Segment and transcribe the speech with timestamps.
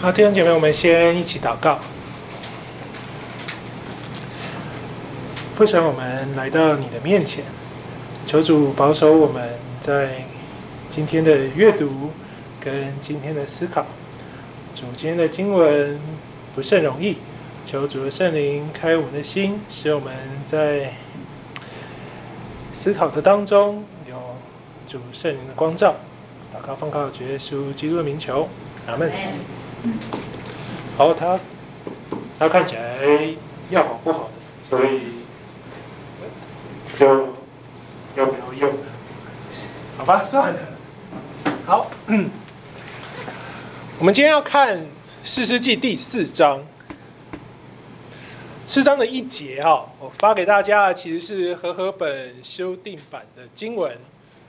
[0.00, 1.80] 好，弟兄姐妹，我们先一起祷告。
[5.56, 7.44] 父神，我们来到你的面前，
[8.24, 10.24] 求主保守我们在
[10.88, 12.12] 今天的阅读
[12.60, 13.84] 跟今天的思考。
[14.72, 15.98] 主今天的经文
[16.54, 17.16] 不甚容易，
[17.66, 20.14] 求主的圣灵开我们的心，使我们
[20.46, 20.92] 在
[22.72, 24.14] 思考的当中有
[24.86, 25.96] 主圣灵的光照。
[26.56, 28.48] 祷告奉靠主耶稣基督的名求，
[28.86, 29.10] 阿门。
[30.96, 31.38] 好，他
[32.38, 32.98] 他看起来
[33.70, 34.32] 要好不好的，
[34.62, 35.00] 所以
[36.98, 37.28] 就
[38.16, 38.72] 要不要用？
[39.96, 40.60] 好吧，算了。
[41.64, 41.90] 好，
[43.98, 44.78] 我们今天要看
[45.22, 46.60] 《士师记》第四章。
[48.66, 53.96] 四章的一节哈，我发给大家其实是和合本修订版的经文，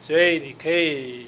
[0.01, 1.27] 所以你可以。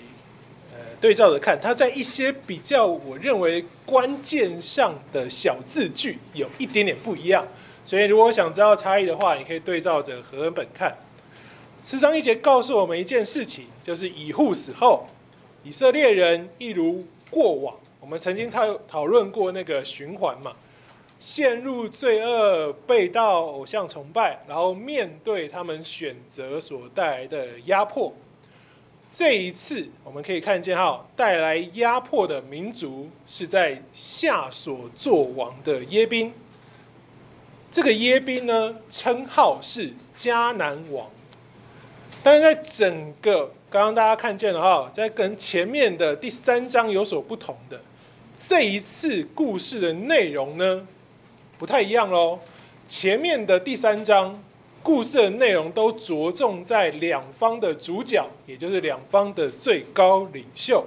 [1.02, 7.44] 对照着看，它在一些比较我认为关键上的小字句有一点点不一样，
[7.84, 10.96] 所以如果想知道差异的话，你可以对照着和本看。
[11.82, 15.08] 四章一节告诉我们一件事情，就是以户死后，
[15.64, 20.54] 以色列人一如过往，我们曾经讨讨论过那个循环嘛，
[21.20, 28.14] 陷入罪恶、背道、偶像崇拜，然后面对他们选择所带来的压迫。
[29.14, 36.34] 这一次我们可以看见哈，带来压迫的民族是在夏所作王的耶宾。
[37.70, 41.10] 这个耶宾呢，称号是迦南王。
[42.24, 47.82] 但是在整个刚刚大家看见了哈，在跟前面的第三章有所不同的，
[48.48, 50.88] 这一次故事的内容呢，
[51.58, 52.40] 不太一样喽。
[52.88, 54.42] 前面的第三章。
[54.84, 60.86] 故事的内容都着重在两方的主角，也就是两方的最高领袖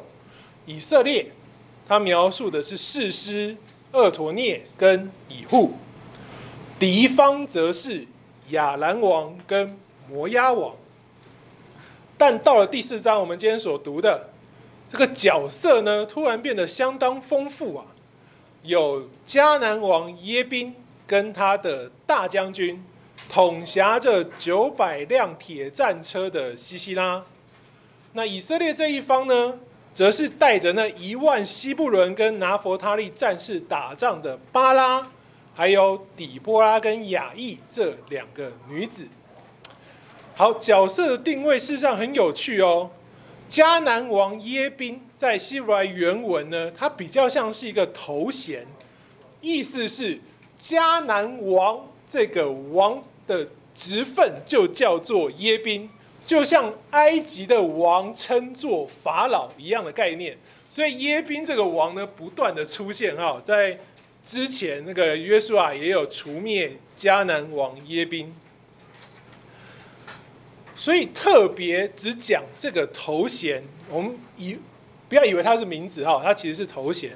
[0.66, 1.26] 以色列。
[1.86, 3.56] 他描述的是士师
[3.92, 5.72] 厄陀聂跟以户，
[6.78, 8.06] 敌方则是
[8.50, 9.78] 亚兰王跟
[10.08, 10.74] 摩押王。
[12.16, 14.30] 但到了第四章，我们今天所读的
[14.88, 17.86] 这个角色呢，突然变得相当丰富啊！
[18.62, 20.74] 有迦南王耶宾
[21.06, 22.82] 跟他的大将军。
[23.28, 27.24] 统辖着九百辆铁战车的西西拉，
[28.12, 29.58] 那以色列这一方呢，
[29.92, 35.10] 则是带着那一万西布伦跟拿弗他利战士打仗的巴拉，
[35.52, 39.08] 还有底波拉跟亚亿这两个女子。
[40.36, 42.90] 好，角色的定位事实上很有趣哦。
[43.48, 48.64] 迦南王耶宾在希伯来原文呢，它比较像是一个头衔，
[49.40, 50.20] 意思是
[50.60, 53.02] 迦南王这个王。
[53.26, 55.90] 的职分就叫做耶宾，
[56.24, 60.36] 就像埃及的王称作法老一样的概念。
[60.68, 63.78] 所以耶宾这个王呢，不断的出现哈，在
[64.24, 68.34] 之前那个约书亚也有除灭迦南王耶宾，
[70.74, 74.58] 所以特别只讲这个头衔，我们以
[75.08, 77.12] 不要以为他是名字哈，他其实是头衔。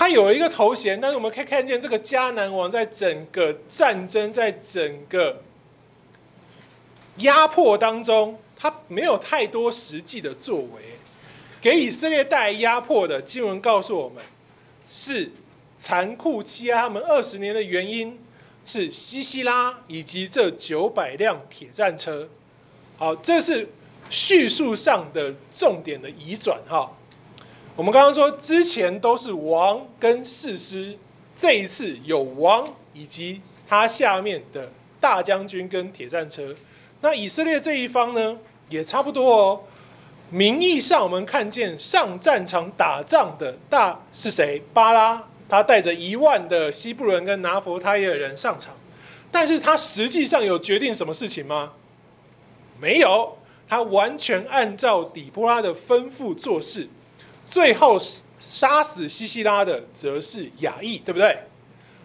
[0.00, 5.42] 他有一个头衔，但是我们可以看见这个迦南王在整个战争、在整个
[7.18, 10.96] 压迫当中，他没有太多实际的作为，
[11.60, 14.24] 给以色列带来压迫的经文告诉我们，
[14.88, 15.30] 是
[15.76, 18.18] 残酷欺压他们二十年的原因
[18.64, 22.26] 是西西拉以及这九百辆铁战车。
[22.96, 23.68] 好，这是
[24.08, 26.90] 叙述上的重点的移转哈。
[27.80, 30.98] 我们刚刚说，之前都是王跟士师，
[31.34, 34.70] 这一次有王以及他下面的
[35.00, 36.54] 大将军跟铁战车。
[37.00, 38.36] 那以色列这一方呢，
[38.68, 39.62] 也差不多哦。
[40.28, 44.62] 名义上我们看见上战场打仗的大是谁？
[44.74, 48.74] 巴拉，他带着一万的西布伦跟拿弗他耶人上场，
[49.32, 51.72] 但是他实际上有决定什么事情吗？
[52.78, 56.86] 没有，他完全按照底波拉的吩咐做事。
[57.50, 57.98] 最后
[58.38, 61.36] 杀死西西拉的则是亚亿，对不对？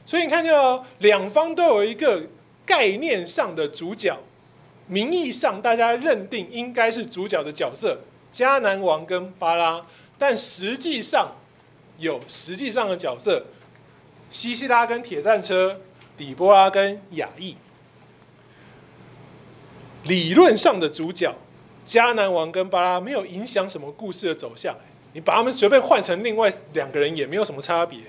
[0.03, 2.23] 所以你看见哦，两方都有一个
[2.65, 4.17] 概念上的主角，
[4.87, 7.99] 名义上大家认定应该是主角的角色，
[8.33, 9.85] 迦南王跟巴拉，
[10.17, 11.35] 但实际上
[11.99, 13.45] 有实际上的角色，
[14.31, 15.79] 西西拉跟铁战车，
[16.17, 17.55] 底波拉跟亚亿。
[20.05, 21.35] 理论上的主角，
[21.85, 24.75] 迦南王跟巴拉没有影响什么故事的走向。
[25.15, 27.99] 你把他们随便换成另外两个人也没有什么差别。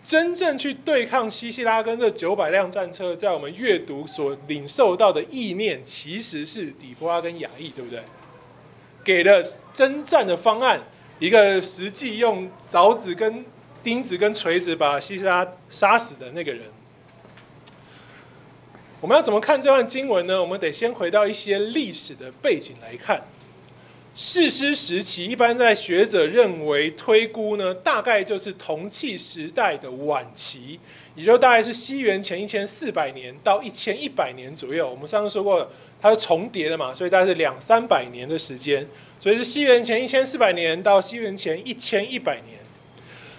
[0.00, 8.00] 真正去对抗西西拉跟这九百辆战车，在我们阅读所领受到的意念，其实是底波拉跟亚亿，对不对？
[9.02, 10.80] 给了征战的方案，
[11.18, 13.44] 一个实际用凿子跟
[13.82, 16.62] 钉子跟锤子把西西拉杀死的那个人。
[19.00, 20.40] 我们要怎么看这段经文呢？
[20.40, 23.24] 我们得先回到一些历史的背景来看。
[24.18, 30.80] 世师时期，一般在学者认为推估呢，大概就是铜器时代的晚期，
[31.14, 34.90] 也就大概是西元前一千四百年到一千一百年左右。
[34.90, 35.70] 我们上次说过，
[36.00, 38.88] 它是重叠的嘛，所以大概是两三百年的时间，
[39.20, 42.58] 所以是西元前一千四百年到西元前一千一百年。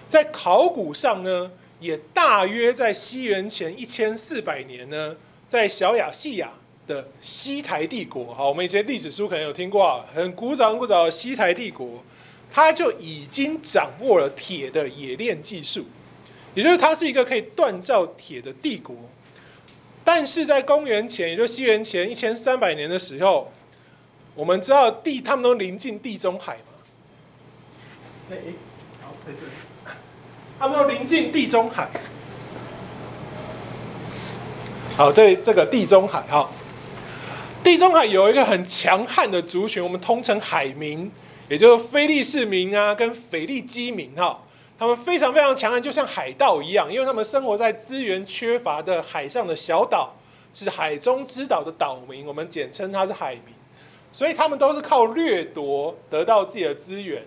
[0.06, 5.16] 在考古上呢，也大约在西元前一千四百年呢，
[5.48, 6.52] 在小亚细亚。
[6.88, 12.02] 的西台帝国，好，我们以前历史书可能有听过啊，很古早、很古早的西台帝国，
[12.50, 15.84] 它就已经掌握了铁的冶炼技术，
[16.54, 18.96] 也就是它是一个可以锻造铁的帝国。
[20.02, 23.52] 但是在公元前，也就是西元前一千三百年的时候，
[24.34, 26.56] 我们知道地他们都临近地中海
[28.30, 28.34] 嘛，
[30.58, 31.90] 他们都临近地中海，
[34.96, 36.50] 好，这这个地中海哈。
[37.62, 41.10] 地中海有一个很强悍的族群，我们通称海民，
[41.48, 44.42] 也就是菲利士民啊，跟腓力基民哈，
[44.78, 50.14] 他们非常非常强悍，就像海盗一样，因为他们生活在资源缺乏的海上的小岛，
[50.54, 53.54] 是海中之岛的岛民，我们简称它是海民，
[54.12, 57.22] 所以他们都是靠掠夺得到自己的资源。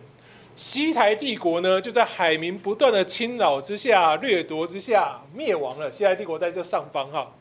[0.56, 5.92] 西台帝国呢，就在海民不断的侵扰之下、掠夺之下灭亡了。
[5.92, 7.31] 西台帝国在这上方哈，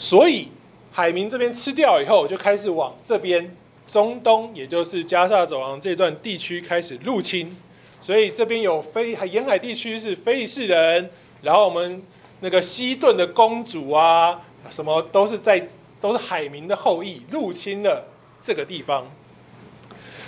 [0.00, 0.48] 所以。
[0.92, 3.56] 海民这边吃掉以后，就开始往这边
[3.86, 7.56] 中东，也就是加萨走廊这段地区开始入侵。
[8.00, 11.08] 所以这边有非沿海地区是非利士人，
[11.42, 12.02] 然后我们
[12.40, 15.64] 那个西顿的公主啊，什么都是在
[16.00, 18.04] 都是海民的后裔入侵了
[18.42, 19.08] 这个地方。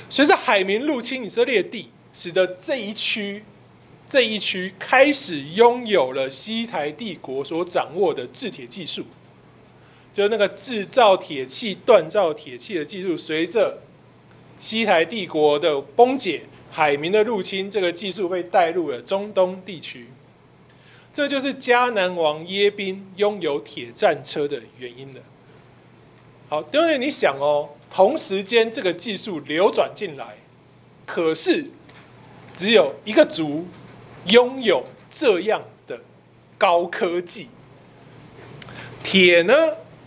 [0.09, 3.43] 随着海民入侵以色列地，使得这一区
[4.07, 9.05] 这一区开始拥有了西台帝国所掌握的制铁技术。
[10.15, 13.79] 就那个制造铁器、锻造铁器的技术，随着
[14.59, 20.09] 西台帝国的崩解、海民的入侵，这个技术被带入了中东地区。
[21.13, 25.21] 这就是迦南王耶宾拥有铁战车的原因了。
[26.49, 30.37] 好，因为你想哦，同时间这个技术流转进来，
[31.07, 31.67] 可是
[32.55, 33.67] 只有一个族
[34.27, 36.01] 拥有这样的
[36.57, 37.49] 高科技，
[39.03, 39.55] 铁呢？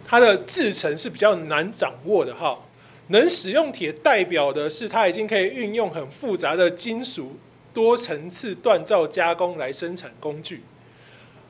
[0.07, 2.59] 它的制程是比较难掌握的哈，
[3.07, 7.37] 能使用铁代表的是它已经可以运用很复杂的金属
[7.73, 10.61] 多层次锻造加工来生产工具，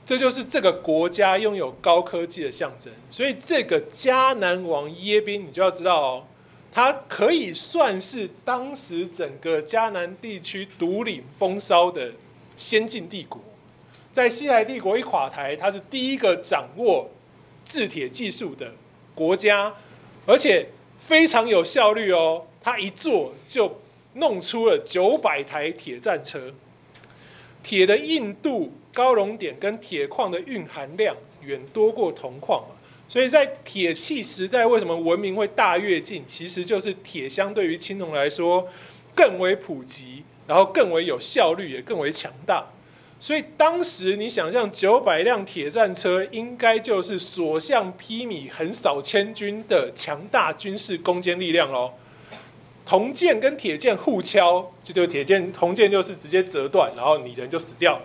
[0.05, 2.91] 这就是这个国家拥有高科技的象征。
[3.09, 6.23] 所以这个迦南王耶宾，你就要知道哦，
[6.71, 12.11] 它可以算是当时整个迦南地区独领风骚的
[12.55, 13.41] 先进帝国。
[14.13, 17.09] 在西台帝国一垮台，它是第一个掌握。
[17.65, 18.73] 制铁技术的
[19.13, 19.73] 国家，
[20.25, 20.69] 而且
[20.99, 22.45] 非常有效率哦。
[22.61, 23.81] 他一做就
[24.13, 26.53] 弄出了九百台铁战车，
[27.61, 32.63] 铁的硬度、高熔点跟铁矿的蕴含量远多过铜矿。
[33.07, 36.23] 所以在铁器时代，为什么文明会大跃进？
[36.25, 38.67] 其实就是铁相对于青铜来说
[39.13, 42.65] 更为普及，然后更为有效率，也更为强大。
[43.17, 51.93] 所以当时你想象九百辆铁战车，应该就是所向披靡、横扫千军的强大军事攻坚力量喽。
[52.85, 58.01] 铜剑跟铁剑互敲，就就铁剑、铜剑就是直接折断，然后你人就死掉了。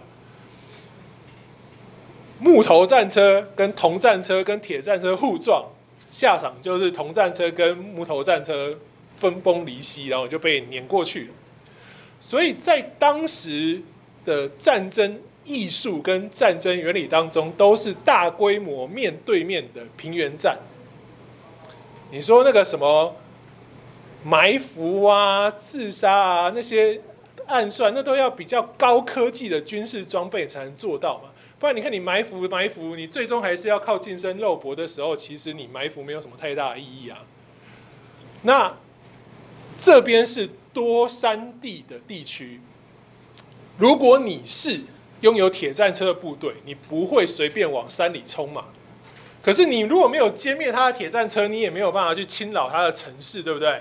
[2.39, 5.67] 木头战车跟铜战车跟铁战车互撞，
[6.11, 8.79] 下场就是铜战车跟木头战车
[9.15, 11.31] 分崩离析，然后就被碾过去。
[12.21, 13.83] 所以在当时。
[14.25, 20.59] 的战争艺术跟战争原理当中，都是大规模面对面的平原战。
[22.11, 23.17] 你说那个什么
[24.25, 27.01] 埋伏啊、刺杀啊那些
[27.47, 31.31] 暗算，那都要比较高科技的军事装备才能做到嘛。
[31.59, 37.19] 不然你看你埋伏埋伏，你最终还是要靠近身肉搏的时候，其实你埋伏没有什么太大的意义啊。
[38.43, 38.75] 那
[39.79, 42.61] 这边是多山地的地区。
[43.81, 44.79] 如果你是
[45.23, 48.67] 拥有铁战车的部队，你不会随便往山里冲嘛。
[49.43, 53.81] 可是你如果没有歼灭他的铁战车，你也没有办法去侵扰他的城市，对不对？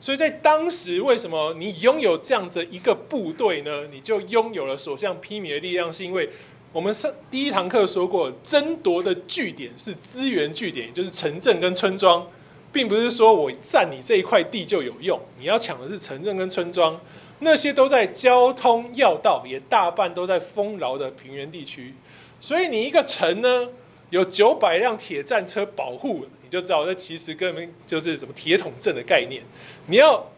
[0.00, 3.82] 所以在当时，为什么你拥有这样子一个部队呢？
[3.90, 6.30] 你就拥有了所向披靡的力量，是因为
[6.72, 12.24] 我们上第一堂课说过，争夺的据点是资源据点，就是城镇跟村庄。
[12.72, 17.00] 并不是说我占你这一块地就有用，你要抢的是城镇跟村庄，
[17.40, 21.94] 那些都在交通要道，也大半都在丰饶的平原地区。
[22.40, 23.68] 所以你一个城呢，
[24.10, 29.42] 有九百辆铁战车保护，你就知道这其实根本就是什么铁桶阵的概念。
[29.86, 30.30] 你要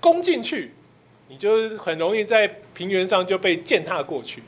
[0.00, 0.72] 攻进去，
[1.28, 4.42] 你就是很容易在平原上就被践踏过去。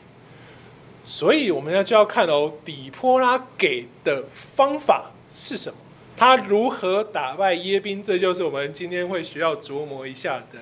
[1.04, 5.78] 所以我们要就要看哦，底波拉给的方法是什么？
[6.16, 8.02] 他如何打败耶宾？
[8.02, 10.58] 这就是我们今天会需要琢磨一下的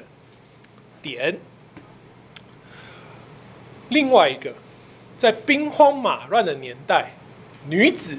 [1.04, 1.38] 点。
[3.90, 4.54] 另外一个，
[5.16, 7.10] 在兵荒马乱的年代，
[7.68, 8.18] 女子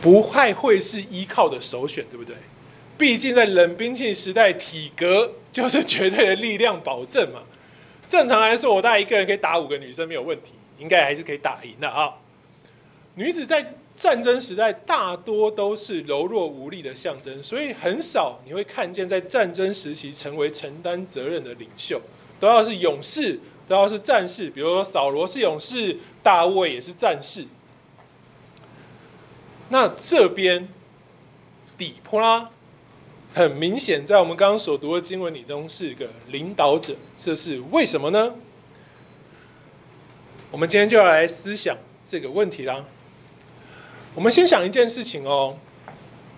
[0.00, 2.36] 不太会是依靠的首选，对不对？
[2.96, 7.42] 毕竟在冷兵器时代，体格 就是绝对的力量保证嘛。
[8.08, 12.14] 正常来说，我大概一个人可以打五个女生没有问题，应该还是可以打赢的啊。
[13.16, 22.02] 女子在战争时代大多都是柔弱无力的象征，所以很少你会看见在战争时期成为承担责任的领袖，
[22.40, 24.50] 都要是勇士，都要是战士。
[24.50, 27.44] 比如说扫罗是勇士，大卫也是战士。
[29.68, 30.68] 那这边
[31.78, 32.50] 底波拉
[33.32, 38.34] 很明显在我们刚刚所读的经文里中是一个领导者，这是为什么呢？
[40.50, 42.84] 我们今天就要来思想这个问题啦。
[44.14, 45.56] 我们先想一件事情哦，《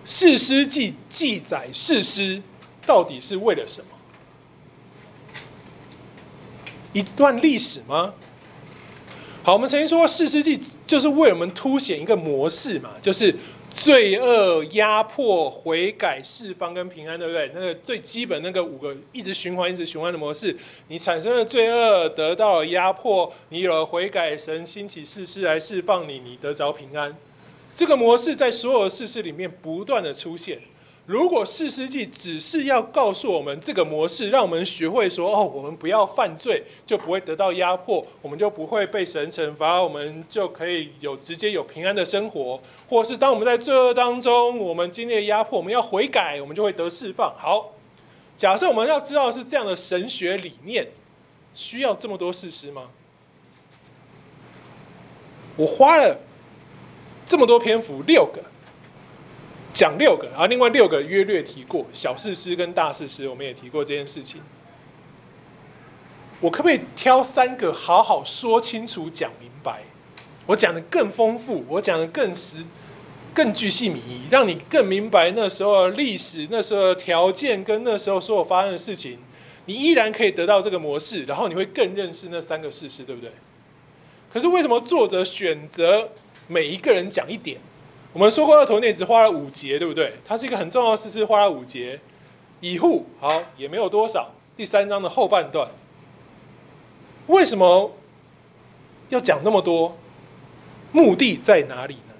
[0.05, 2.41] 士师记》记载士师
[2.85, 3.87] 到底是为了什么？
[6.93, 8.13] 一段历史吗？
[9.43, 13.35] 好，我们曾经说过，《士师记》就是为我们凸显一个模式嘛，就是
[13.69, 17.51] 罪恶、压迫、悔改、释放跟平安，对不对？
[17.53, 20.55] 那个最基本那个五个一直循环、一直循环的模式，
[20.87, 27.13] 你产生了罪恶，得到了压迫，你有了悔改，神兴起士师来释放你，你得着平安。
[27.75, 30.57] 这个模式在所有的事实里面不断的出现。
[31.05, 47.35] 如果士师记只是要告诉我们这个模式，让我们学会说哦，我们不要犯罪，就不会得到压迫，我们就不会被神惩罚，我们就可以有直接有平安的生活，或是当我们在罪恶当中，我们经历了压迫，我们要悔改，我们就会得释放。
[47.37, 47.73] 好，
[48.35, 50.87] 假设我们要知道是这样的神学理念，
[51.53, 52.89] 需要这么多事实吗？
[55.57, 56.17] 我花了。
[57.25, 58.41] 这么多篇幅，六个
[59.73, 64.41] 讲六个，然后另外六个约略提过小事师跟大事师，我们也提过这件事情。
[66.39, 69.81] 我可不可以挑三个好好说清楚、讲明白？
[70.45, 72.57] 我讲的更丰富，我讲的更实、
[73.33, 79.17] 更具细靡遗，让你更明白那时候的历史、那时候的条件跟那时候所有发生的事情，
[79.65, 83.31] 你依然可以得到这个模式，然后你会更认识那三个事实，对不对？
[84.35, 86.09] 可是为什么作者选择？
[86.49, 87.57] 每一个人讲一点。
[88.11, 90.15] 我们说过，二头内只花了五节，对不对？
[90.25, 92.01] 它是一个很重要的事，是花了五节。
[92.59, 94.33] 以户好也没有多少。
[94.57, 95.69] 第三章的后半段，
[97.27, 97.95] 为什么
[99.07, 99.97] 要讲那么多？
[100.91, 102.13] 目的在哪里呢？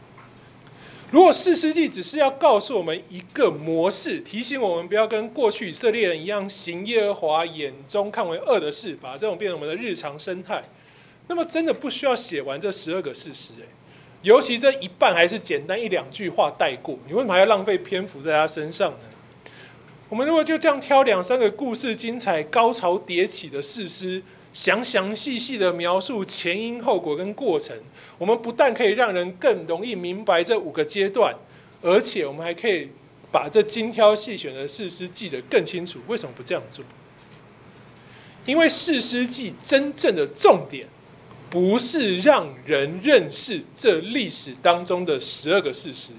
[1.12, 10.64] 如果士师记只是要告诉我们一个模式，提醒我们不要跟过去以色列人一样行耶和华眼中看为恶的事，把这种变成我们的日常生态，
[11.28, 13.68] 那么真的不需要写完这十二个事实诶。
[14.22, 18.98] 尤其这一半还是简单一两句话带过，你为什么还要浪费篇幅在他身上呢？
[20.10, 24.22] 我们如果就这样挑两三个故事精彩、高潮迭起的事实，
[24.54, 27.76] 详详细细的描述前因后果跟过程，
[28.18, 31.36] 我们不但可以让人更容易明白这五个阶段，
[31.82, 32.90] 而且我们还可以
[33.32, 36.00] 把这精挑细选的事实记得更清楚。
[36.08, 36.84] 为什么不这样做？
[38.46, 40.88] 因为事实记真正的重点。
[41.56, 46.12] 不是让人认识这历史当中的十二个事实，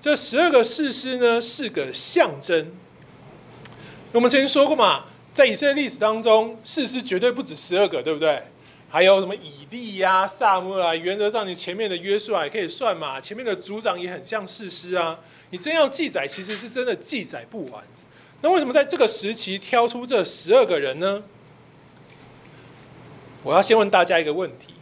[0.00, 2.72] 这十二个事实呢，是个象征。
[4.10, 8.42] 我们曾经说过嘛，在以色列历史当中，事实绝对不止十二个，对不对？
[8.88, 10.94] 还有什么以利呀、撒母啊？
[10.94, 15.20] 原则上，你前面的约书亚也可以算嘛，前面的族长也很像事实啊。
[15.50, 17.84] 你真要记载，其实是真的记载不完。
[18.40, 21.22] 那为什么在这个时期挑出这十二个人呢？
[23.42, 24.74] 我要先问大家一个问题，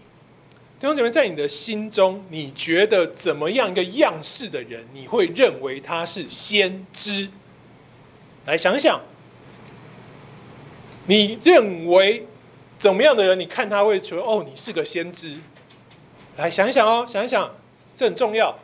[0.81, 7.29] 弟兄姐妹，在你的心中，你觉得怎么样一个样式的人，你会认为他是先知？
[8.47, 9.01] 来想一想，
[11.07, 12.27] 你认为
[12.79, 15.37] 怎么样的人，你看他会觉得哦，你是个先知？
[16.37, 17.55] 来想一想哦，想一想，
[17.95, 18.59] 这很重要。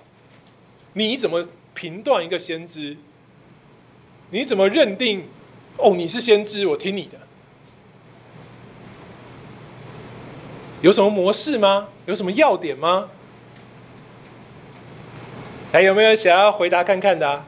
[0.95, 2.97] 你怎么评断一个先知？
[4.31, 5.25] 你怎么认定？
[5.79, 7.19] 哦，你是先知，我听你的。
[10.83, 11.89] 有什么模式吗？
[12.07, 13.09] 有什么要点吗？
[15.73, 17.47] 还有没有想要回答看看的啊？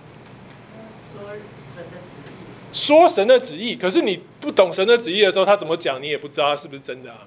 [2.73, 7.27] 说神的旨意，可是你不懂神的旨意的时候，他怎么讲你也不知道他是不是真的啊。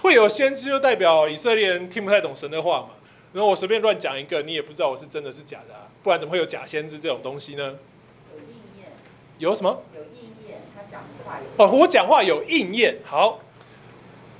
[0.00, 2.88] 会有先知就代表以色列人听不太懂神的话嘛。
[3.32, 7.64] 然后我随便乱讲一个，你也不知道我是真的是假的啊，不然怎么会有假先知这种东西呢？
[8.32, 8.92] 有应验。
[9.38, 9.82] 有什么？
[9.94, 11.64] 有应验，他讲话有。
[11.64, 12.98] 哦，我讲话有应验。
[13.04, 13.40] 好，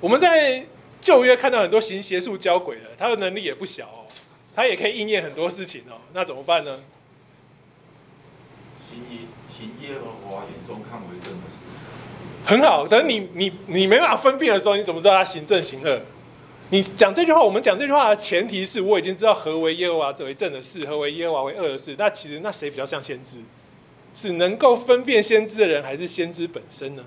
[0.00, 0.64] 我们在
[1.00, 4.06] 旧约看到很多行邪术交鬼的，他的能力也不小哦，
[4.54, 5.98] 他也可以应验很多事情哦。
[6.12, 6.80] 那怎么办呢？
[8.88, 11.64] 行耶行耶和华眼中看为正的事。
[12.46, 16.00] 很好，等你你你没办法分辨的时候，你怎么知道他行正行恶？
[16.70, 21.94] 你讲这句话，我们讲这句话的前提是我已经知道何为耶和华为正的事，何为耶和华为恶的事。
[21.98, 23.38] 那其实那谁比较像先知？
[24.14, 27.04] 是能够分辨先知的人，还是先知本身呢？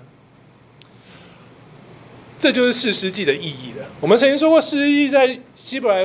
[2.42, 3.88] 这就是四师记的意义了。
[4.00, 6.04] 我们曾经说过，四师记在希伯来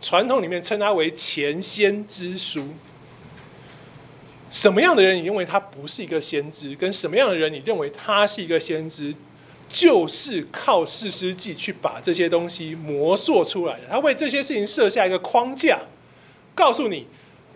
[0.00, 2.68] 传统里面称它为前先知书。
[4.50, 6.74] 什么样的人你认为他不是一个先知？
[6.76, 9.14] 跟什么样的人你认为他是一个先知？
[9.68, 13.82] 就是靠四师记去把这些东西模塑出来的。
[13.90, 15.78] 他为这些事情设下一个框架，
[16.54, 17.06] 告诉你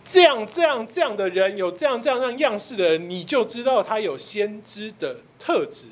[0.04, 5.86] 这样这样这样的人，有这样这样这样样式的人，你就知道他有先知的特质。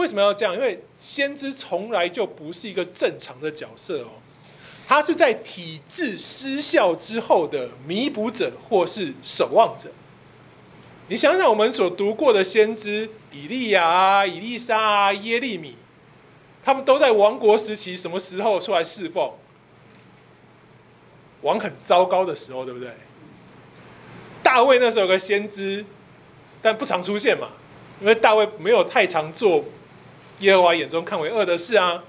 [0.00, 0.54] 为什么要这样？
[0.54, 4.12] 因为先知从来就不是一个正常的角色哦，
[4.88, 9.90] 他是在体制失效之后的弥补者或是守望者。
[11.08, 15.76] 你想想，我们所读过的先知以利亚啊、以利沙、耶利米，
[16.64, 19.30] 他们都在亡国时期，什么时候出来侍奉？
[21.42, 22.90] 王很糟糕的时候，对不对？
[24.42, 25.84] 大卫那时候有个先知，
[26.62, 27.48] 但不常出现嘛，
[28.00, 29.64] 因为大卫没有太常做
[30.40, 32.02] 耶和华眼中看为恶的事啊。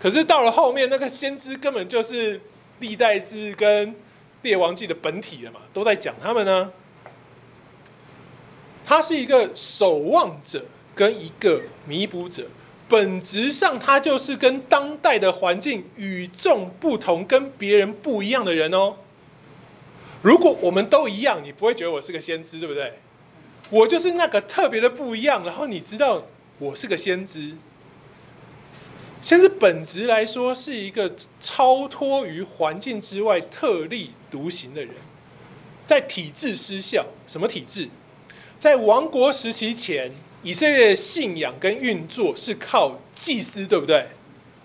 [0.00, 2.40] 可是到了后面，那个先知根本就是
[2.80, 3.94] 历代志跟
[4.42, 6.72] 列王记的本体了嘛，都在讲他们呢。
[8.86, 10.62] 他是一个守望者
[10.94, 12.46] 跟一个弥补者，
[12.86, 18.96] 本质上他就是跟当代的环境与众不同、跟别人不一样的人哦。
[20.20, 22.92] 如果我们都一样，你不会觉得我是个先知，对不对？
[23.70, 26.22] 我就是那个特别的不一样，然后你知道
[26.64, 27.52] 我是个先知。
[29.20, 34.94] 先知本质来说是一个超脱于环境之外、特立独行的人，
[35.84, 37.90] 在体制失效，什么体制？
[38.58, 40.10] 在亡国时期前，
[40.42, 44.08] 以色列的信仰跟运作是靠祭司，对不对？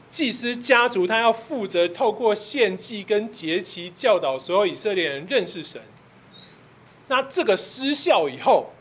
[0.10, 5.82] 祭司家族他要负责透过献祭跟节期教导所有以色列人认识神。
[7.10, 8.74] 那这个失效以后，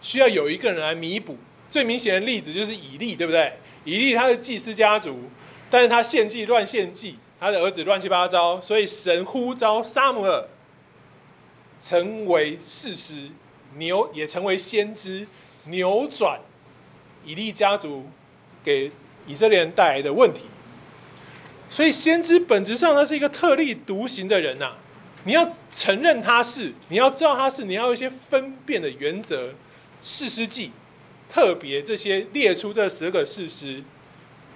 [0.00, 1.36] 需要有一个人来弥补。
[1.72, 3.54] 最明显的例子就是以利，对不对？
[3.84, 5.18] 以利他是祭司家族，
[5.70, 10.46] 但是他献祭乱献祭，他的儿子乱七八糟，所以神呼召撒母耳
[11.80, 13.30] 成为士师。
[13.76, 15.26] 牛也成为先知，
[15.64, 16.38] 扭转
[17.24, 18.04] 以利家族
[18.62, 18.92] 给
[19.26, 20.42] 以色列人带来的问题。
[21.70, 24.74] 所以先知本质上他是一个特立独行的人呐、
[25.24, 29.54] 你要承认他是，你要知道他是，你要有一些分辨的原则。
[30.02, 30.70] 士师记
[31.32, 33.82] 特别这些列出这十个事实，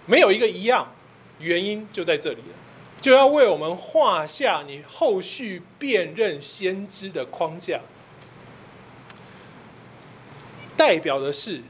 [0.04, 0.92] 没有一个一样，
[1.38, 2.54] 原因就在这里了，
[3.00, 7.80] 就要为我们画下你后续辨认先知的框架。
[10.76, 11.62] 代表的是，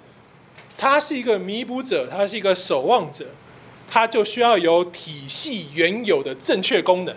[0.77, 3.27] 他是一个弥补者，他是一个守望者，
[3.89, 7.15] 他就需要有体系原有的正确功能，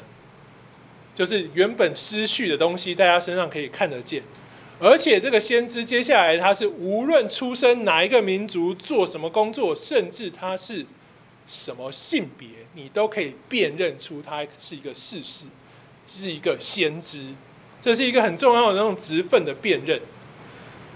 [1.15, 4.21] 就是原本失去的东西，大家身上可以看得见。
[4.79, 10.85] 而且这个先知接下来他是无论出生哪一个民族，做什么工作，甚至他是
[11.47, 15.45] 什么性别，你都可以辨认出他是一个士师，
[16.07, 17.33] 是一个先知。
[17.81, 20.01] 这是一个很重要的那种职分的辨认。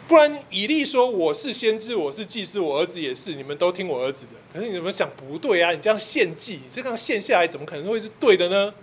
[0.06, 4.32] 不然，以利说我是先知，我是祭司，我儿子也是，你们都听我儿子的。
[4.52, 5.72] 可是你怎么想不对啊？
[5.72, 8.74] 你这样献祭，你这样献下来，怎么可能会是对的呢？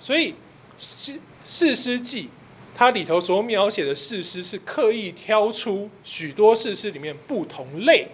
[0.00, 0.34] 所以
[0.78, 2.30] 士士师记，
[2.76, 8.06] 它里头所描写的士师是刻意挑出许多士师里面不同类，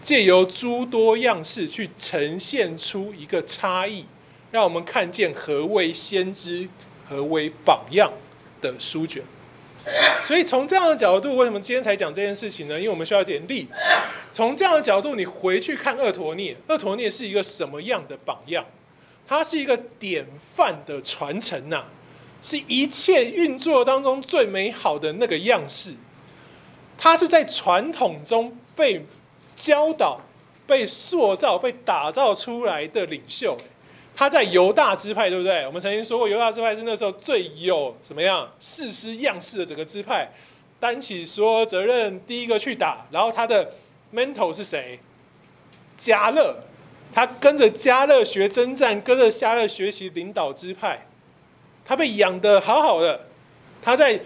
[0.00, 4.04] 借由诸多样式去呈现出一个差异，
[4.50, 6.68] 让我们看见何为先知，
[7.08, 8.12] 何为榜样
[8.60, 9.22] 的书卷。
[10.24, 12.78] 所以从这样的角度，为什么今天才讲这件事情呢？
[12.78, 13.80] 因为我们需要一点例子。
[14.32, 18.64] 从这样的角度，你回去看俄陀聂，俄陀聂是一个什么样的榜样？
[19.26, 21.84] 它是一个典范的传承呐，
[22.42, 25.94] 是一切运作当中最美好的那个样式。
[26.98, 29.06] 他是在传统中被
[29.56, 30.20] 教导、
[30.66, 33.56] 被塑造、被打造出来的领袖。
[34.14, 35.66] 他在犹大支派，对不对？
[35.66, 40.30] 我们曾经说过，犹大支派是那时候最有什么样士师样式的整个支派。
[40.78, 43.06] 担起所有责任，第一个去打。
[43.10, 43.72] 然后他的
[44.12, 44.98] mentor 是谁？
[45.96, 46.56] 加勒，
[47.14, 51.06] 他跟着加勒学征战，跟着加勒学习领导支派。
[51.84, 53.26] 他被养的好好的，
[53.82, 54.20] 他在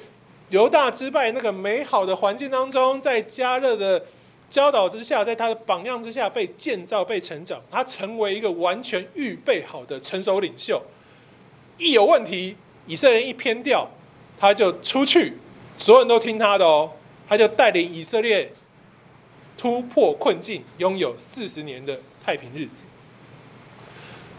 [0.50, 4.04] 犹大支派那个美好的环境当中，在加勒的
[4.48, 7.60] 教导之下，在他的榜样之下被建造、被成长。
[7.70, 10.80] 他成为一个完全预备好的成熟领袖。
[11.78, 13.88] 一有问题，以色列一偏掉，
[14.38, 15.34] 他就出去，
[15.76, 16.90] 所有人都听他的哦。
[17.28, 18.52] 他就带领以色列
[19.58, 22.84] 突破困境，拥有四十年的太平日子。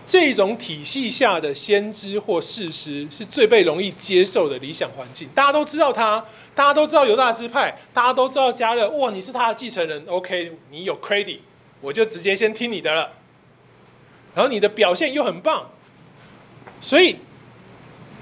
[0.07, 5.27] 这种体系下的先知或事实是最被容易接受的理想环境。
[5.35, 8.89] 大家都知道他，大家都知道犹大支派，大家都知道加勒。
[8.91, 11.39] 哇，你是他的继承人，OK，你有 credit，
[11.81, 13.11] 我就直接先听你的了。
[14.33, 15.69] 然后你的表现又很棒，
[16.79, 17.17] 所以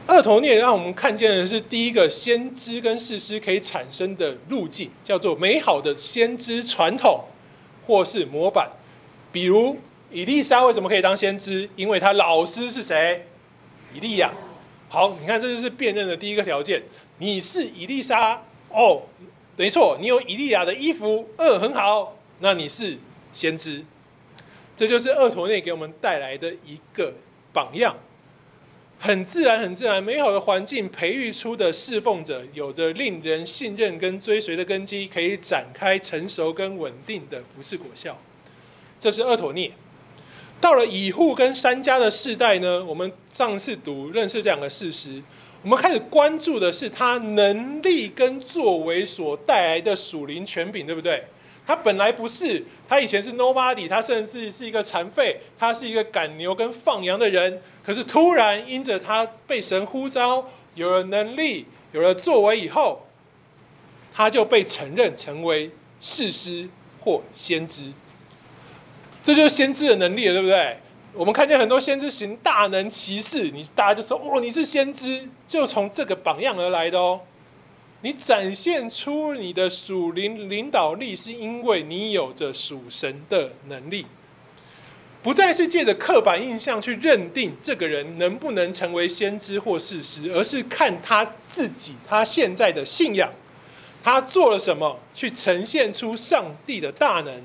[0.07, 7.25] 二头念让我们看见的是第一个先知跟事实可以产生的路径，叫做美好的先知传统
[7.85, 8.71] 或是模板，
[9.31, 9.77] 比如。
[10.15, 11.69] 以利沙为什么可以当先知？
[11.75, 13.27] 因为他老师是谁？
[13.93, 14.31] 以利亚。
[14.87, 16.81] 好，你看，这就是辨认的第一个条件。
[17.17, 19.01] 你是以利沙哦，
[19.57, 22.97] 没错，你有以利亚的衣服，嗯，很好，那你是
[23.33, 23.83] 先知。
[24.77, 27.15] 这就是俄陀聂给我们带来的一个
[27.51, 27.97] 榜样，
[28.97, 38.17] 很自然、很自然、美好的环境培育出的侍奉者，有着令人信任跟追随的根基，可以展开成熟跟稳定的服事果效。
[38.97, 39.73] 这是俄陀涅。
[40.65, 45.21] 到了以户跟三迦的世代呢，我们上次读认识这两个士师，
[45.61, 51.23] 我们开始关注的是他能力跟作为所带来的属灵权柄，对不对？
[51.67, 57.61] 他本来不是，他以前是 nobody，他甚至是一个残废，他是一个赶牛跟放羊的人。
[57.83, 63.05] 可是突然因着他被神呼召，有了能力，有了作为以后，
[64.11, 65.69] 他就被承认成为
[66.01, 66.67] 士师
[67.01, 67.93] 或先知。
[69.25, 70.77] 这就是先知的能力了，对不对？
[71.15, 77.21] 我们看见很多先知行大能骑士，你大家就说：“哦，你是先知，就从这个榜样而来的哦。”
[78.01, 84.05] 你展现出你的属灵领导力，是因为你有着属神的能力，
[85.23, 93.31] 不再是借着刻板印象去认定这个人能不能成为先知或事实，而是看他自己他现在的信仰，
[94.03, 97.41] 他做了什么，去呈现出上帝的大能。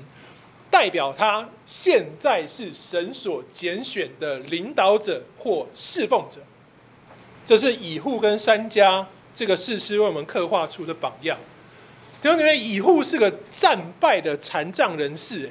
[0.71, 6.39] 代表他现在是神所拣选的领导者或侍奉者，
[7.45, 9.05] 这是以户跟三家
[9.35, 11.37] 这个士师为我们刻画出的榜样。
[12.21, 15.49] 弟兄姊妹，以户是个战败的残障人士，哎，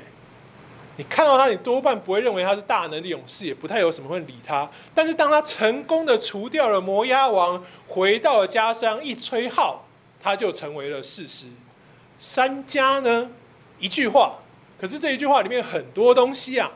[0.96, 4.68] 你看到他，你多半不会认为他是大能的勇士，也不太有什么会理他。
[4.94, 9.84] 但是当他成功的除掉了摩押王，回到了家乡，一吹号，
[10.22, 11.46] 他就成为了士师。
[12.18, 13.30] 三家呢，
[13.78, 14.38] 一句话。
[14.80, 16.70] 可是这一句话里面很多东西啊，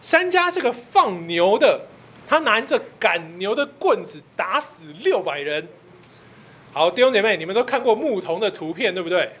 [0.00, 1.86] 三家这个放牛的，
[2.28, 5.66] 他拿着赶牛的棍子打死六百人。
[6.72, 9.32] 好，弟兄姐妹，你们都看过牧童的图片，对不对？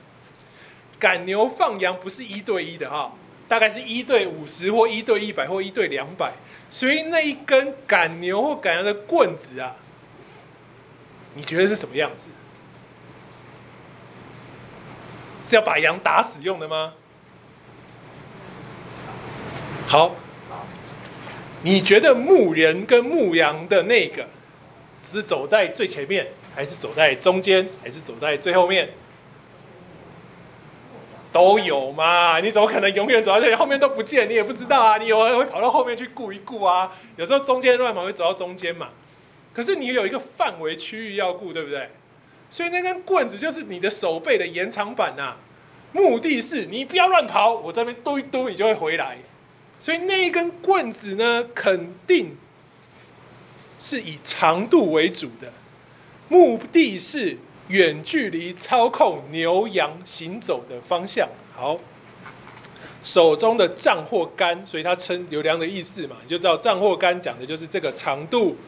[0.98, 3.14] 赶牛放羊不是一对一的哈，
[3.46, 6.32] 大概是一对五十或一对一百或一对两百，
[6.68, 9.76] 所以那一根赶牛或赶羊的棍子啊，
[11.34, 12.26] 你觉得是什么样子？
[15.42, 16.94] 是要把羊打死用的吗？
[19.90, 20.14] 好，
[21.64, 24.24] 你觉得牧人跟牧羊的那个，
[25.02, 28.90] 是走在最前面，还是走在中间，还是走在最后面？
[31.32, 32.38] 都有嘛？
[32.38, 34.30] 你怎么可能永远走在这里，后面都不见？
[34.30, 34.96] 你也不知道啊！
[34.96, 36.92] 你有人会跑到后面去顾一顾啊？
[37.16, 38.90] 有时候中间乱跑会走到中间嘛？
[39.52, 41.90] 可是你有一个范围区域要顾，对不对？
[42.48, 45.34] 所以那根棍子就是你的手背的延长板呐，
[45.90, 49.18] 目的是你不要乱跑，我这边嘟一嘟，你就会回来。
[49.80, 52.36] 所以那一根棍子呢，肯定
[53.78, 55.50] 是以长度为主的，
[56.28, 57.38] 目的是
[57.68, 61.26] 远距离操控牛羊行走的方向。
[61.54, 61.80] 好，
[63.02, 68.58] 手中的杖或杆，所以它称有两个意思嘛，你就知道杖或杆讲的就是这个长度。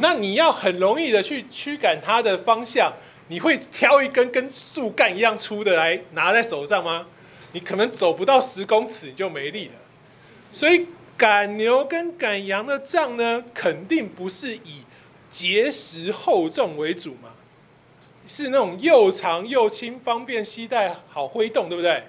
[0.00, 2.92] 那你要很容易的去驱赶它的方向，
[3.28, 7.06] 你会挑一根跟树干一样粗的来拿在手上吗？
[7.52, 9.74] 你可能走不到十公尺，你就没力了。
[10.56, 10.86] 所以
[11.18, 14.84] 赶牛跟赶羊的杖呢，肯定不是以
[15.30, 17.28] 结实厚重为主嘛，
[18.26, 22.04] 是那种又长又轻，方便携带，好挥动，对不对？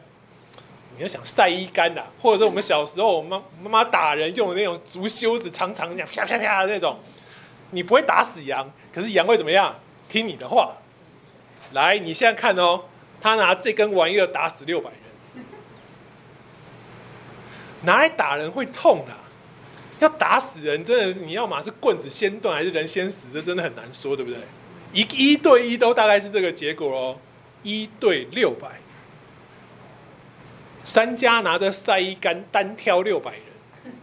[0.95, 6.97] 你要想晒衣杆呐，或者是我们小时候我妈妈妈打人用的那种竹休子，长长的啪啪啪的那种，
[7.71, 9.77] 你不会打死羊，可是羊会怎么样？
[10.07, 10.77] 听你的话。
[11.73, 12.85] 来，你现在看哦，
[13.19, 14.99] 他拿这根玩意儿打死六百人，
[17.81, 19.13] 拿来打人会痛的，
[19.99, 24.39] 要打死人，真的你要嘛是棍子先断还是人先死，这真的很难说，对不对？
[24.93, 27.19] 一一对一都大概是这个结果哦，
[27.61, 28.79] 一对六百，
[30.83, 33.93] 三家拿着赛一杆单挑六百人，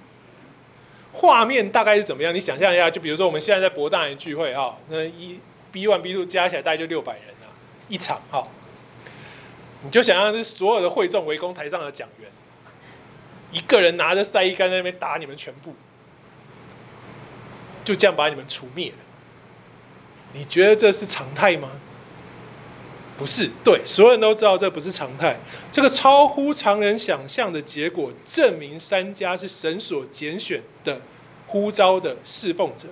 [1.12, 2.34] 画面大概是怎么样？
[2.34, 5.40] 你想象一下，就比如说我们现在在博大人聚会啊，那一
[5.72, 7.48] B one B two 加起来大概就六百人啊，
[7.88, 8.46] 一场哈，
[9.82, 12.28] 你就想象是所有的会众围攻台上的讲员，
[13.54, 15.74] 一个人拿着赛一杆在那边打你们全部，
[17.84, 18.96] 就这样把你们除灭了。
[20.32, 21.70] 你觉得这是常态吗？
[23.16, 25.38] 不是，对，所有人都知道这不是常态。
[25.70, 31.00] 这个超乎常人想象的结果，证明三家是神所拣选的
[31.46, 32.88] 呼召的侍奉者，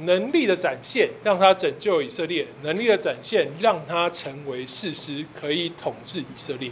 [0.00, 6.70] 能力的展现让他拯救以色列，能力的展现让他成为事实，可以统治以色列。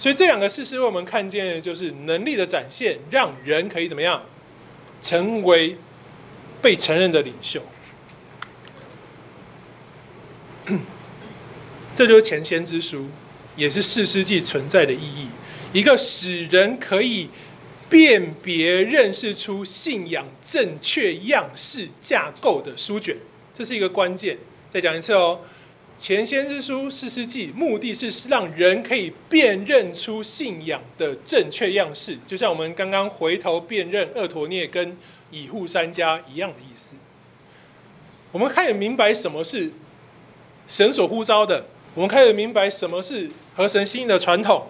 [0.00, 4.24] 所以这两个事实为我们看见就是能力的展现，让人可以怎么样，
[5.02, 5.76] 成为
[6.62, 7.60] 被承认的领袖。
[11.94, 13.08] 这就是前先之书，
[13.56, 15.28] 也是四世纪存在的意义。
[15.74, 17.28] 一个使人可以
[17.90, 23.18] 辨别、认识出信仰正确样式架构的书卷，
[23.52, 24.38] 这是一个关键。
[24.70, 25.40] 再讲一次哦，
[26.00, 34.96] 前先知书、四世纪，目的是让人可以辨认出信仰的正确样式，就像我们刚刚回头辨认厄陀涅跟
[35.30, 36.94] 以户三家一样的意思。
[38.32, 39.70] 我们开始明白什么是。
[40.66, 44.68] 神所呼召的，我们开始明白什么是合神心意的传统。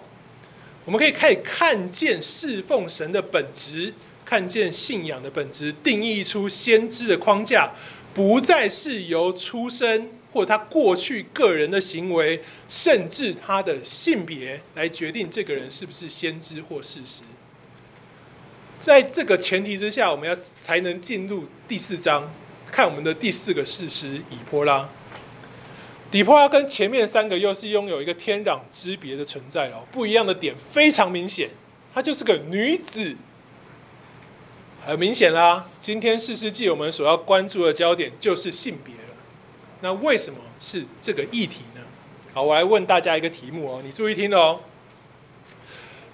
[0.83, 3.93] 我们可以开始看见侍奉神的本质，
[4.25, 7.71] 看见信仰的本质，定义出先知的框架，
[8.15, 17.21] 不再是由出生或他过去个人的行为，甚至他的性别来决定这个人是不是先知或事实。
[18.79, 22.33] 在这个前提之下，我们要才能进入第四章，
[22.71, 24.89] 看我们的第四个事实以波拉。
[26.09, 31.49] 底波拉跟前面三个又是拥有一个天壤之别的存在哦，不一样的点非常明显，
[31.93, 33.15] 她就是个女子，
[34.81, 35.69] 很明显啦。
[35.79, 38.93] 今天士师记我们所要关注的焦点就是性别，
[39.81, 41.81] 那为什么是这个议题呢？
[42.33, 44.59] 好，我来问大家一个题目哦，你注意听哦。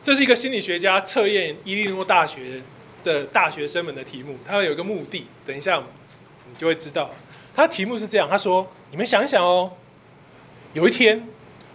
[0.01, 2.61] 这是一个心理学家测验伊利诺大学
[3.03, 5.83] 的大学生们的题目，他有一个目的，等一下
[6.49, 7.11] 你就会知道。
[7.53, 9.73] 他题目是这样，他说：你们想一想哦。
[10.73, 11.27] 有一天，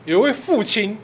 [0.04, 0.96] 有一位父亲